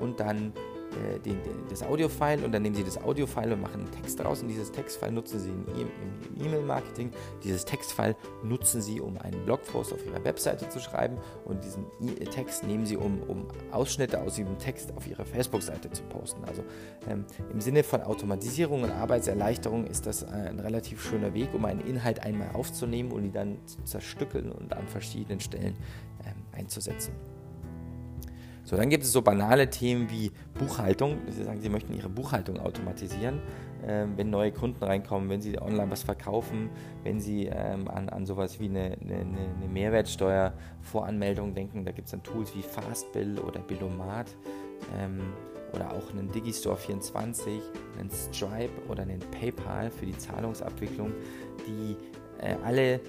und 0.00 0.20
dann 0.20 0.52
äh, 0.92 1.18
den, 1.20 1.38
das 1.68 1.82
Audio-File 1.82 2.44
und 2.44 2.52
dann 2.52 2.62
nehmen 2.62 2.74
Sie 2.74 2.84
das 2.84 3.02
Audio-File 3.02 3.52
und 3.52 3.60
machen 3.60 3.80
einen 3.80 3.90
Text 3.90 4.20
daraus 4.20 4.42
und 4.42 4.48
dieses 4.48 4.72
Textfile 4.72 5.12
nutzen 5.12 5.38
Sie 5.38 5.50
im 5.50 6.44
E-Mail-Marketing. 6.44 7.10
Dieses 7.44 7.64
Textfile 7.64 8.16
nutzen 8.42 8.80
Sie, 8.80 9.00
um 9.00 9.18
einen 9.18 9.44
Blogpost 9.44 9.92
auf 9.92 10.04
Ihrer 10.06 10.24
Webseite 10.24 10.68
zu 10.68 10.80
schreiben 10.80 11.18
und 11.44 11.62
diesen 11.64 11.84
e 12.00 12.24
Text 12.24 12.64
nehmen 12.64 12.86
Sie, 12.86 12.96
um, 12.96 13.22
um, 13.28 13.46
Ausschnitte 13.70 14.20
aus 14.20 14.34
diesem 14.34 14.58
Text 14.58 14.96
auf 14.96 15.06
Ihrer 15.06 15.24
Facebook-Seite 15.24 15.90
zu 15.90 16.02
posten. 16.04 16.44
Also 16.44 16.62
ähm, 17.08 17.24
im 17.52 17.60
Sinne 17.60 17.82
von 17.82 18.02
Automatisierung 18.02 18.82
und 18.82 18.90
Arbeitserleichterung 18.90 19.86
ist 19.86 20.06
das 20.06 20.24
ein 20.24 20.60
relativ 20.60 21.02
schöner 21.02 21.34
Weg, 21.34 21.52
um 21.54 21.64
einen 21.64 21.80
Inhalt 21.80 22.22
einmal 22.22 22.50
aufzunehmen 22.54 23.12
und 23.12 23.24
ihn 23.24 23.32
dann 23.32 23.58
zu 23.66 23.82
zerstückeln 23.84 24.50
und 24.52 24.72
an 24.72 24.86
verschiedenen 24.88 25.40
Stellen 25.40 25.76
ähm, 26.24 26.34
einzusetzen. 26.52 27.12
So, 28.68 28.76
dann 28.76 28.90
gibt 28.90 29.02
es 29.02 29.12
so 29.12 29.22
banale 29.22 29.70
Themen 29.70 30.10
wie 30.10 30.30
Buchhaltung. 30.58 31.16
Sie 31.30 31.42
sagen, 31.42 31.58
Sie 31.58 31.70
möchten 31.70 31.94
Ihre 31.94 32.10
Buchhaltung 32.10 32.60
automatisieren, 32.60 33.40
ähm, 33.82 34.12
wenn 34.16 34.28
neue 34.28 34.52
Kunden 34.52 34.84
reinkommen, 34.84 35.30
wenn 35.30 35.40
Sie 35.40 35.58
online 35.58 35.90
was 35.90 36.02
verkaufen, 36.02 36.68
wenn 37.02 37.18
Sie 37.18 37.46
ähm, 37.46 37.88
an, 37.88 38.10
an 38.10 38.26
sowas 38.26 38.60
wie 38.60 38.66
eine, 38.66 38.94
eine, 39.00 39.20
eine 39.20 39.68
Mehrwertsteuervoranmeldung 39.72 41.54
denken. 41.54 41.86
Da 41.86 41.92
gibt 41.92 42.08
es 42.08 42.10
dann 42.10 42.22
Tools 42.22 42.54
wie 42.54 42.60
Fastbill 42.60 43.38
oder 43.38 43.60
Billomat 43.60 44.36
ähm, 44.98 45.20
oder 45.72 45.90
auch 45.94 46.10
einen 46.10 46.30
Digistore 46.30 46.76
24, 46.76 47.62
einen 47.98 48.10
Stripe 48.10 48.82
oder 48.90 49.00
einen 49.00 49.20
PayPal 49.20 49.90
für 49.90 50.04
die 50.04 50.18
Zahlungsabwicklung, 50.18 51.14
die 51.66 51.96
äh, 52.44 52.54
alle 52.62 53.00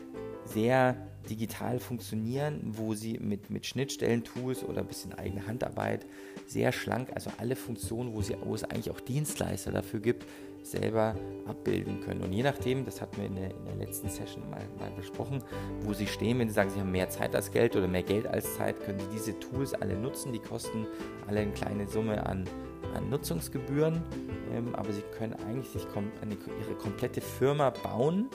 sehr 0.45 0.95
digital 1.29 1.79
funktionieren, 1.79 2.59
wo 2.63 2.93
sie 2.93 3.19
mit, 3.19 3.49
mit 3.49 3.65
Schnittstellen-Tools 3.65 4.63
oder 4.63 4.81
ein 4.81 4.87
bisschen 4.87 5.13
eigene 5.13 5.45
Handarbeit 5.47 6.05
sehr 6.47 6.71
schlank, 6.71 7.09
also 7.13 7.31
alle 7.37 7.55
Funktionen, 7.55 8.13
wo, 8.13 8.21
sie, 8.21 8.35
wo 8.43 8.55
es 8.55 8.63
eigentlich 8.63 8.91
auch 8.91 8.99
Dienstleister 8.99 9.71
dafür 9.71 9.99
gibt, 9.99 10.25
selber 10.63 11.15
abbilden 11.45 12.01
können. 12.01 12.21
Und 12.21 12.33
je 12.33 12.43
nachdem, 12.43 12.85
das 12.85 13.01
hatten 13.01 13.17
wir 13.17 13.25
in 13.25 13.35
der, 13.35 13.51
in 13.51 13.65
der 13.65 13.75
letzten 13.75 14.09
Session 14.09 14.49
mal, 14.49 14.61
mal, 14.77 14.91
besprochen, 14.91 15.43
wo 15.81 15.93
sie 15.93 16.07
stehen, 16.07 16.39
wenn 16.39 16.49
sie 16.49 16.55
sagen, 16.55 16.69
sie 16.69 16.79
haben 16.79 16.91
mehr 16.91 17.09
Zeit 17.09 17.35
als 17.35 17.51
Geld 17.51 17.75
oder 17.75 17.87
mehr 17.87 18.03
Geld 18.03 18.27
als 18.27 18.55
Zeit, 18.55 18.79
können 18.81 18.99
sie 18.99 19.07
diese 19.13 19.39
Tools 19.39 19.73
alle 19.73 19.95
nutzen. 19.95 20.33
Die 20.33 20.39
kosten 20.39 20.85
alle 21.27 21.41
eine 21.41 21.51
kleine 21.51 21.87
Summe 21.87 22.25
an, 22.25 22.45
an 22.93 23.09
Nutzungsgebühren, 23.09 24.01
ähm, 24.53 24.75
aber 24.75 24.91
sie 24.91 25.03
können 25.17 25.33
eigentlich 25.47 25.69
sich 25.69 25.87
kom 25.89 26.11
ihre 26.23 26.75
komplette 26.75 27.21
Firma 27.21 27.69
bauen 27.69 28.27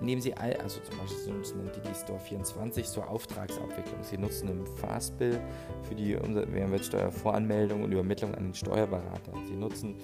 indem 0.00 0.20
sie 0.20 0.36
all, 0.36 0.54
also 0.54 0.80
zum 0.80 0.98
Beispiel 0.98 1.18
sie 1.18 1.30
nutzen 1.32 1.58
den 1.64 1.82
Digistore 1.82 2.18
24 2.18 2.86
zur 2.86 3.08
Auftragsabwicklung. 3.08 4.02
Sie 4.02 4.18
nutzen 4.18 4.48
einen 4.48 4.66
Fastbill 4.66 5.40
für 5.88 5.94
die 5.94 6.16
Mehrwertsteuervoranmeldung 6.16 7.82
und 7.82 7.92
Übermittlung 7.92 8.34
an 8.34 8.44
den 8.44 8.54
Steuerberater. 8.54 9.32
Sie 9.48 9.56
nutzen 9.56 9.96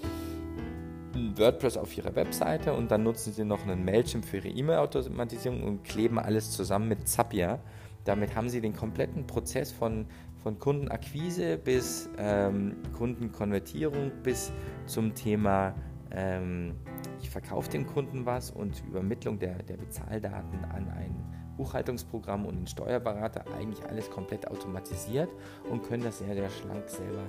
WordPress 1.37 1.77
auf 1.77 1.97
ihrer 1.97 2.15
Webseite 2.15 2.73
und 2.73 2.91
dann 2.91 3.03
nutzen 3.03 3.33
sie 3.33 3.45
noch 3.45 3.63
einen 3.63 3.85
Mailchimp 3.85 4.25
für 4.25 4.39
ihre 4.39 4.49
E-Mail-Automatisierung 4.49 5.63
und 5.63 5.85
kleben 5.85 6.19
alles 6.19 6.51
zusammen 6.51 6.89
mit 6.89 7.09
Zapier. 7.09 7.61
Damit 8.05 8.35
haben 8.35 8.49
sie 8.49 8.61
den 8.61 8.75
kompletten 8.75 9.27
Prozess 9.27 9.73
von, 9.73 10.07
von 10.43 10.59
Kundenakquise 10.59 11.59
bis 11.59 12.09
ähm, 12.19 12.77
Kundenkonvertierung 12.97 14.11
bis 14.23 14.53
zum 14.87 15.15
Thema 15.15 15.75
ähm, 16.11 16.75
ich 17.23 17.31
verkaufe 17.31 17.71
dem 17.71 17.87
Kunden 17.87 18.27
was 18.27 18.51
und 18.51 18.83
Übermittlung 18.87 19.39
der, 19.39 19.63
der 19.63 19.77
Bezahldaten 19.77 20.65
an 20.65 20.89
ein 20.91 21.15
Buchhaltungsprogramm 21.57 22.47
und 22.47 22.57
den 22.57 22.67
Steuerberater 22.67 23.45
eigentlich 23.55 23.85
alles 23.85 24.11
komplett 24.11 24.49
automatisiert 24.49 25.29
und 25.71 25.83
können 25.83 26.03
das 26.03 26.19
sehr, 26.19 26.35
sehr 26.35 26.49
schlank 26.49 26.89
selber 26.89 27.25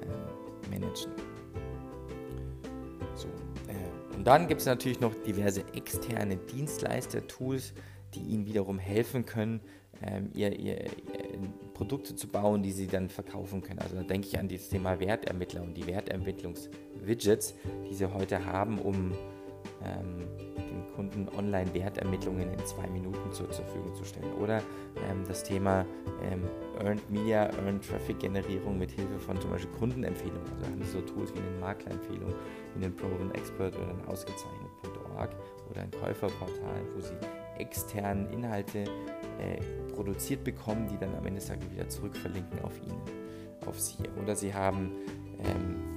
äh, 0.00 0.70
managen. 0.70 1.12
So, 3.14 3.28
äh, 3.68 4.16
und 4.16 4.26
dann 4.26 4.48
gibt 4.48 4.62
es 4.62 4.66
natürlich 4.66 5.00
noch 5.00 5.14
diverse 5.26 5.64
externe 5.74 6.36
Dienstleister-Tools, 6.36 7.74
die 8.14 8.20
Ihnen 8.20 8.46
wiederum 8.46 8.78
helfen 8.78 9.26
können, 9.26 9.60
ähm, 10.02 10.30
ihr, 10.32 10.58
ihr, 10.58 10.84
ihr, 10.84 10.90
Produkte 11.74 12.14
zu 12.14 12.28
bauen, 12.28 12.62
die 12.62 12.72
Sie 12.72 12.86
dann 12.86 13.08
verkaufen 13.08 13.60
können. 13.60 13.80
Also 13.80 13.96
da 13.96 14.02
denke 14.02 14.28
ich 14.28 14.38
an 14.38 14.48
das 14.48 14.68
Thema 14.68 15.00
Wertermittler 15.00 15.62
und 15.62 15.74
die 15.74 15.86
Wertermittlungs-Widgets, 15.86 17.54
die 17.90 17.94
Sie 17.94 18.12
heute 18.12 18.46
haben, 18.46 18.78
um 18.78 19.12
ähm, 19.84 20.26
den 20.56 20.94
Kunden 20.94 21.28
Online-Wertermittlungen 21.36 22.52
in 22.52 22.66
zwei 22.66 22.86
Minuten 22.88 23.32
zur, 23.32 23.48
Verfügung 23.48 23.94
zu 23.94 24.04
stellen. 24.04 24.32
Oder 24.40 24.58
ähm, 25.08 25.24
das 25.26 25.42
Thema 25.42 25.84
ähm, 26.22 26.42
Earned 26.80 27.10
Media, 27.10 27.50
Earned 27.58 27.86
Traffic 27.86 28.18
Generierung 28.18 28.78
mit 28.78 28.90
Hilfe 28.90 29.18
von 29.18 29.40
zum 29.40 29.50
Beispiel 29.50 29.72
Kundenempfehlungen. 29.78 30.42
Also 30.52 30.66
haben 30.66 30.82
Sie 30.82 30.90
so 30.90 31.00
Tools 31.00 31.32
wie 31.34 31.38
eine 31.38 31.60
Maklerempfehlung, 31.60 32.34
wie 32.74 32.84
einen 32.84 32.96
Proven 32.96 33.32
Expert 33.34 33.76
oder 33.76 33.90
ein 33.90 34.04
ausgezeichnet.org 34.06 35.30
oder 35.70 35.82
ein 35.82 35.90
Käuferportal, 35.90 36.80
wo 36.94 37.00
Sie 37.00 37.14
externen 37.58 38.28
Inhalte 38.32 38.80
äh, 38.80 39.60
produziert 39.94 40.44
bekommen, 40.44 40.88
die 40.88 40.98
dann 40.98 41.14
am 41.14 41.26
Ende 41.26 41.40
des 41.40 41.48
Tages 41.48 41.70
wieder 41.70 41.88
zurückverlinken 41.88 42.60
auf 42.62 42.72
Ihnen, 42.82 43.00
auf 43.66 43.78
Sie. 43.78 43.98
Oder 44.20 44.34
Sie 44.34 44.52
haben 44.52 44.90
ähm, 45.38 45.94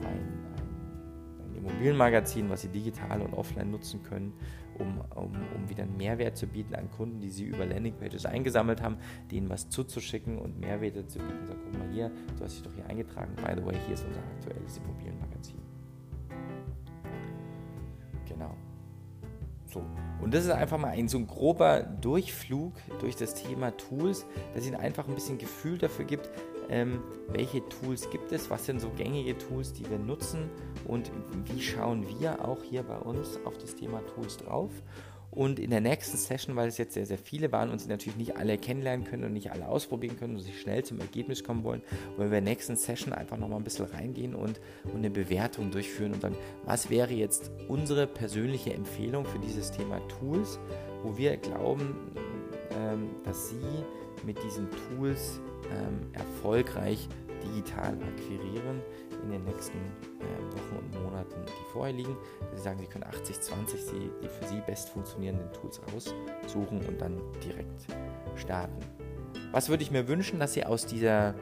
ein 1.68 1.72
Immobilienmagazin, 1.72 2.50
was 2.50 2.62
Sie 2.62 2.70
digital 2.70 3.22
und 3.22 3.34
offline 3.34 3.72
nutzen 3.72 4.04
können, 4.04 4.34
um, 4.80 5.02
um, 5.16 5.32
um 5.56 5.70
wieder 5.70 5.84
einen 5.84 5.98
Mehrwert 5.98 6.38
zu 6.38 6.48
bieten 6.48 6.76
an 6.76 6.90
Kunden, 6.92 7.20
die 7.20 7.30
Sie 7.30 7.46
über 7.46 7.66
Landingpages 7.66 8.26
eingesammelt 8.26 8.82
haben, 8.82 8.98
denen 9.32 9.50
was 9.50 9.70
zuzuschicken 9.70 10.38
und 10.38 10.60
Mehrwerte 10.60 11.06
zu 11.08 11.20
bieten. 11.20 11.46
Sag, 11.46 11.58
guck 11.64 11.78
mal 11.78 11.90
hier, 11.92 12.12
du 12.38 12.44
hast 12.44 12.56
dich 12.56 12.64
doch 12.64 12.74
hier 12.74 12.86
eingetragen. 12.88 13.36
By 13.36 13.54
the 13.56 13.66
way, 13.66 13.76
hier 13.86 13.94
ist 13.94 14.06
unser 14.06 14.22
aktuelles 14.22 14.78
Immobilienmagazin. 14.78 15.60
Genau. 18.28 18.56
So. 19.66 19.84
Und 20.22 20.34
das 20.34 20.46
ist 20.46 20.52
einfach 20.52 20.78
mal 20.78 20.90
ein 20.90 21.08
so 21.08 21.18
ein 21.18 21.28
grober 21.28 21.82
Durchflug 21.82 22.74
durch 23.00 23.16
das 23.16 23.34
Thema 23.34 23.76
Tools, 23.78 24.26
dass 24.54 24.66
Ihnen 24.66 24.76
einfach 24.76 25.08
ein 25.08 25.16
bisschen 25.16 25.38
Gefühl 25.38 25.78
dafür 25.78 26.06
gibt, 26.06 26.30
ähm, 26.70 27.00
welche 27.30 27.68
Tools 27.70 28.10
gibt 28.10 28.32
es, 28.32 28.50
was 28.50 28.66
sind 28.66 28.80
so 28.80 28.90
gängige 28.90 29.38
Tools, 29.38 29.74
die 29.74 29.90
wir 29.90 30.00
nutzen 30.00 30.50
und 30.86 31.12
wie 31.46 31.62
schauen 31.62 32.06
wir 32.20 32.46
auch 32.46 32.64
hier 32.64 32.84
bei 32.84 32.98
uns 32.98 33.40
auf 33.46 33.58
das 33.58 33.76
Thema 33.76 34.02
Tools 34.16 34.38
drauf. 34.38 34.72
Und 35.30 35.60
in 35.60 35.70
der 35.70 35.82
nächsten 35.82 36.18
Session, 36.18 36.56
weil 36.56 36.68
es 36.68 36.78
jetzt 36.78 36.94
sehr, 36.94 37.06
sehr 37.06 37.18
viele 37.18 37.52
waren 37.52 37.70
und 37.70 37.80
sie 37.80 37.90
natürlich 37.90 38.18
nicht 38.18 38.38
alle 38.38 38.58
kennenlernen 38.58 39.06
können 39.06 39.26
und 39.26 39.34
nicht 39.34 39.52
alle 39.52 39.68
ausprobieren 39.68 40.18
können 40.18 40.36
und 40.36 40.42
sich 40.42 40.60
schnell 40.60 40.84
zum 40.84 41.00
Ergebnis 41.00 41.44
kommen 41.44 41.64
wollen, 41.64 41.84
wollen 42.16 42.32
wir 42.32 42.40
in 42.40 42.46
der 42.46 42.54
nächsten 42.54 42.76
Session 42.76 43.14
einfach 43.14 43.38
nochmal 43.38 43.60
ein 43.60 43.64
bisschen 43.64 43.86
reingehen 43.86 44.34
und, 44.34 44.60
und 44.86 44.96
eine 44.96 45.12
Bewertung 45.12 45.70
durchführen 45.70 46.14
und 46.14 46.24
dann, 46.24 46.36
was 46.66 46.90
wäre 46.90 47.14
jetzt 47.14 47.52
unsere 47.68 48.08
persönliche 48.08 48.74
Empfehlung 48.74 49.26
für 49.26 49.38
dieses 49.38 49.72
Thema 49.72 50.00
Tools, 50.08 50.60
wo 51.04 51.18
wir 51.18 51.38
glauben, 51.38 51.94
ähm, 52.72 53.10
dass 53.24 53.50
Sie 53.50 54.26
mit 54.26 54.42
diesen 54.44 54.68
Tools 54.72 55.40
ähm, 55.72 56.14
erfolgreich 56.14 57.08
digital 57.44 57.94
akquirieren 57.94 58.82
in 59.24 59.32
den 59.32 59.44
nächsten 59.44 59.78
äh, 59.78 60.54
Wochen 60.54 60.78
und 60.78 61.04
Monaten, 61.04 61.36
die 61.46 61.72
vorher 61.72 61.94
liegen. 61.94 62.16
Sie 62.56 62.62
sagen, 62.62 62.80
Sie 62.80 62.86
können 62.86 63.04
80-20 63.04 63.92
die 64.22 64.28
für 64.28 64.48
Sie 64.48 64.62
best 64.66 64.90
funktionierenden 64.90 65.52
Tools 65.54 65.82
raussuchen 65.94 66.82
und 66.86 67.02
dann 67.02 67.20
direkt 67.44 67.86
starten. 68.36 68.80
Was 69.52 69.70
würde 69.70 69.84
ich 69.84 69.92
mir 69.92 70.08
wünschen, 70.08 70.40
dass 70.40 70.54
Sie 70.54 70.66
aus 70.66 70.86
dieser 70.86 71.36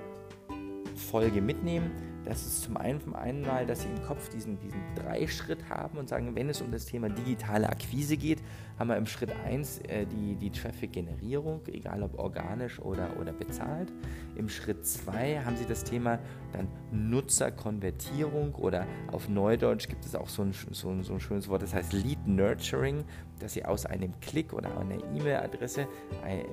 Folge 0.96 1.42
mitnehmen? 1.42 1.92
Das 2.24 2.46
ist 2.46 2.64
zum 2.64 2.78
einen 2.78 3.14
einmal, 3.14 3.66
dass 3.68 3.82
Sie 3.82 3.90
im 3.90 4.02
Kopf 4.04 4.30
diesen, 4.30 4.60
diesen 4.60 4.82
Drei-Schritt 4.96 5.70
haben 5.70 5.98
und 5.98 6.10
sagen, 6.10 6.36
wenn 6.36 6.50
es 6.50 6.62
um 6.62 6.72
das 6.72 6.86
Thema 6.86 7.10
digitale 7.10 7.70
Akquise 7.70 8.18
geht, 8.18 8.40
haben 8.78 8.90
wir 8.90 8.98
im 8.98 9.06
Schritt 9.06 9.32
1 9.46 9.80
äh, 9.80 10.06
die, 10.06 10.36
die 10.36 10.50
Traffic-Generierung, 10.52 11.62
egal 11.68 12.04
ob 12.04 12.20
organisch 12.20 12.80
oder, 12.80 13.10
oder 13.20 13.32
bezahlt. 13.32 13.92
Im 14.36 14.50
Schritt 14.50 14.86
2 14.86 15.42
haben 15.46 15.56
Sie 15.56 15.66
das 15.66 15.84
Thema 15.84 16.20
dann 16.52 16.68
Nutzerkonvertierung 16.92 18.56
oder 18.56 18.86
auf 19.12 19.30
Neudeutsch 19.30 19.88
gibt 19.88 20.06
es 20.06 20.16
auch 20.16 20.30
so 20.30 20.44
ein, 20.44 20.54
so, 20.72 21.02
so 21.02 21.14
ein 21.14 21.20
schönes 21.20 21.48
Wort, 21.50 21.62
das 21.62 21.74
heißt 21.74 21.94
Lead 21.94 22.28
Nurturing, 22.28 23.04
dass 23.40 23.54
Sie 23.54 23.66
aus 23.66 23.86
einem 23.86 24.14
Klick 24.22 24.54
oder 24.54 24.78
einer 24.78 24.96
E-Mail-Adresse 25.14 25.88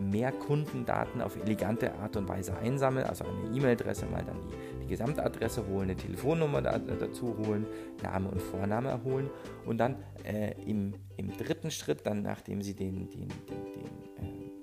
mehr 0.01 0.33
Kundendaten 0.33 1.21
auf 1.21 1.37
elegante 1.37 1.95
Art 1.95 2.17
und 2.17 2.29
Weise 2.29 2.57
einsammeln, 2.57 3.07
also 3.07 3.25
eine 3.25 3.57
E-Mail-Adresse 3.57 4.07
mal 4.07 4.25
dann 4.25 4.37
die, 4.41 4.83
die, 4.83 4.89
Gesamtadresse 4.89 5.67
holen, 5.67 5.91
eine 5.91 5.97
Telefonnummer 5.97 6.61
da, 6.61 6.79
dazu 6.79 7.37
holen, 7.47 7.67
Name 8.03 8.29
und 8.29 8.43
Vorname 8.43 8.91
erholen 8.91 9.31
und 9.65 9.79
dann 9.79 9.97
äh, 10.25 10.53
im, 10.67 10.95
im, 11.16 11.37
dritten 11.37 11.70
Schritt, 11.70 12.07
dann 12.07 12.22
nachdem 12.22 12.62
Sie 12.62 12.75
den, 12.75 13.11
den, 13.11 13.29
den, 13.29 13.64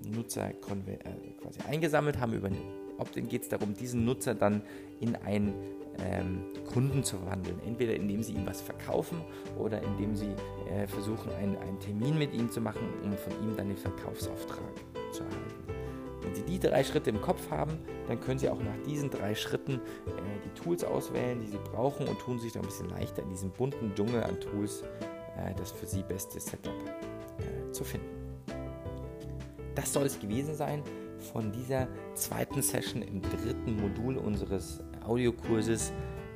den 0.06 0.12
äh, 0.12 0.16
Nutzer 0.16 0.50
äh, 0.50 0.54
quasi 1.42 1.60
eingesammelt 1.68 2.20
haben 2.20 2.34
über 2.34 2.50
Opt-in, 2.98 3.28
geht 3.28 3.44
es 3.44 3.50
darum, 3.50 3.74
diesen 3.74 4.06
Nutzer 4.06 4.36
dann 4.36 4.62
in 5.00 5.16
ein 5.16 5.54
ähm, 6.00 6.44
Kunden 6.72 7.04
zu 7.04 7.18
verwandeln. 7.18 7.60
Entweder 7.66 7.96
indem 7.96 8.24
sie 8.24 8.34
ihm 8.34 8.46
was 8.46 8.62
verkaufen 8.62 9.22
oder 9.58 9.82
indem 9.82 10.16
sie 10.16 10.34
äh, 10.70 10.88
versuchen, 10.88 11.32
einen, 11.34 11.58
einen 11.58 11.80
Termin 11.80 12.18
mit 12.18 12.34
ihm 12.34 12.50
zu 12.50 12.62
machen, 12.62 12.88
um 13.04 13.14
von 13.14 13.34
ihm 13.44 13.56
dann 13.56 13.68
den 13.68 13.78
Verkaufsauftrag 13.78 14.74
zu 15.12 15.24
erhalten. 15.24 15.80
Wenn 16.22 16.36
Sie 16.36 16.44
die 16.44 16.60
drei 16.60 16.84
Schritte 16.84 17.10
im 17.10 17.22
Kopf 17.22 17.50
haben, 17.50 17.80
dann 18.08 18.20
können 18.20 18.40
Sie 18.40 18.50
auch 18.50 18.62
nach 18.62 18.78
diesen 18.86 19.10
drei 19.10 19.36
Schritten 19.36 19.76
äh, 19.76 19.80
die 20.46 20.62
Tools 20.62 20.84
auswählen, 20.84 21.40
die 21.40 21.48
Sie 21.48 21.60
brauchen 21.72 22.08
und 22.08 22.20
tun 22.20 22.40
sich 22.40 22.52
dann 22.52 22.64
ein 22.64 22.68
bisschen 22.68 22.90
leichter 22.90 23.24
in 23.24 23.30
diesem 23.30 23.52
bunten 23.52 23.94
Dschungel 23.96 24.24
an 24.24 24.40
Tools 24.40 24.84
das 25.58 25.72
für 25.72 25.86
Sie 25.86 26.04
beste 26.04 26.40
Setup 26.40 26.74
äh, 26.74 27.72
zu 27.72 27.84
finden. 27.84 28.08
Das 29.76 29.94
soll 29.94 30.06
es 30.06 30.20
gewesen 30.20 30.56
sein 30.56 30.84
von 31.32 31.52
dieser 31.52 31.88
zweiten 32.14 32.62
Session 32.62 33.02
im 33.02 33.22
dritten 33.22 33.80
Modul 33.80 34.18
unseres 34.18 34.82
Audiokurses 35.06 35.94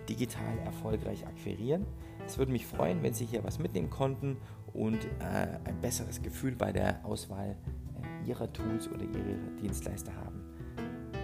digital 0.07 0.57
erfolgreich 0.65 1.25
akquirieren. 1.25 1.85
Es 2.25 2.37
würde 2.37 2.51
mich 2.51 2.65
freuen, 2.65 3.01
wenn 3.03 3.13
Sie 3.13 3.25
hier 3.25 3.43
was 3.43 3.59
mitnehmen 3.59 3.89
konnten 3.89 4.37
und 4.73 5.03
äh, 5.19 5.59
ein 5.65 5.79
besseres 5.81 6.21
Gefühl 6.21 6.55
bei 6.55 6.71
der 6.71 7.03
Auswahl 7.05 7.55
äh, 8.25 8.29
Ihrer 8.29 8.51
Tools 8.51 8.87
oder 8.87 9.03
Ihrer 9.03 9.61
Dienstleister 9.61 10.13
haben. 10.15 10.41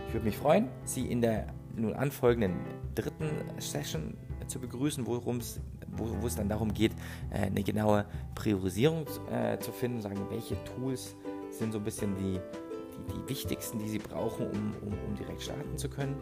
Ich 0.08 0.14
würde 0.14 0.26
mich 0.26 0.38
freuen, 0.38 0.70
Sie 0.84 1.10
in 1.10 1.22
der 1.22 1.48
nun 1.76 1.94
anfolgenden 1.94 2.60
dritten 2.96 3.30
Session 3.60 4.18
zu 4.48 4.60
begrüßen, 4.60 5.06
worum 5.06 5.38
es 5.38 5.60
wo, 6.00 6.22
wo, 6.22 6.28
es 6.28 6.36
dann 6.36 6.50
darum 6.50 6.74
geht, 6.74 6.94
äh, 7.32 7.48
eine 7.48 7.64
genaue 7.64 8.06
Priorisierung 8.36 9.06
äh, 9.32 9.58
zu 9.60 9.72
finden, 9.72 10.02
sagen, 10.02 10.20
welche 10.30 10.56
Tools 10.64 11.16
sind 11.52 11.72
so 11.72 11.80
ein 11.80 11.84
bisschen 11.84 12.16
die, 12.16 12.40
die, 12.40 13.14
die 13.14 13.30
wichtigsten, 13.30 13.80
die 13.80 13.90
Sie 13.90 14.00
brauchen, 14.00 14.48
um, 14.48 14.74
um, 14.82 14.94
um 15.08 15.16
direkt 15.16 15.42
starten 15.42 15.78
zu 15.78 15.90
können. 15.90 16.16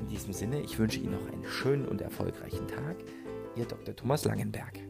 In 0.00 0.08
diesem 0.08 0.32
Sinne, 0.32 0.60
ich 0.60 0.78
wünsche 0.78 0.98
Ihnen 0.98 1.12
noch 1.12 1.32
einen 1.32 1.44
schönen 1.44 1.86
und 1.86 2.00
erfolgreichen 2.00 2.66
Tag. 2.66 2.96
Ihr 3.54 3.66
Dr. 3.66 3.94
Thomas 3.94 4.24
Langenberg. 4.24 4.81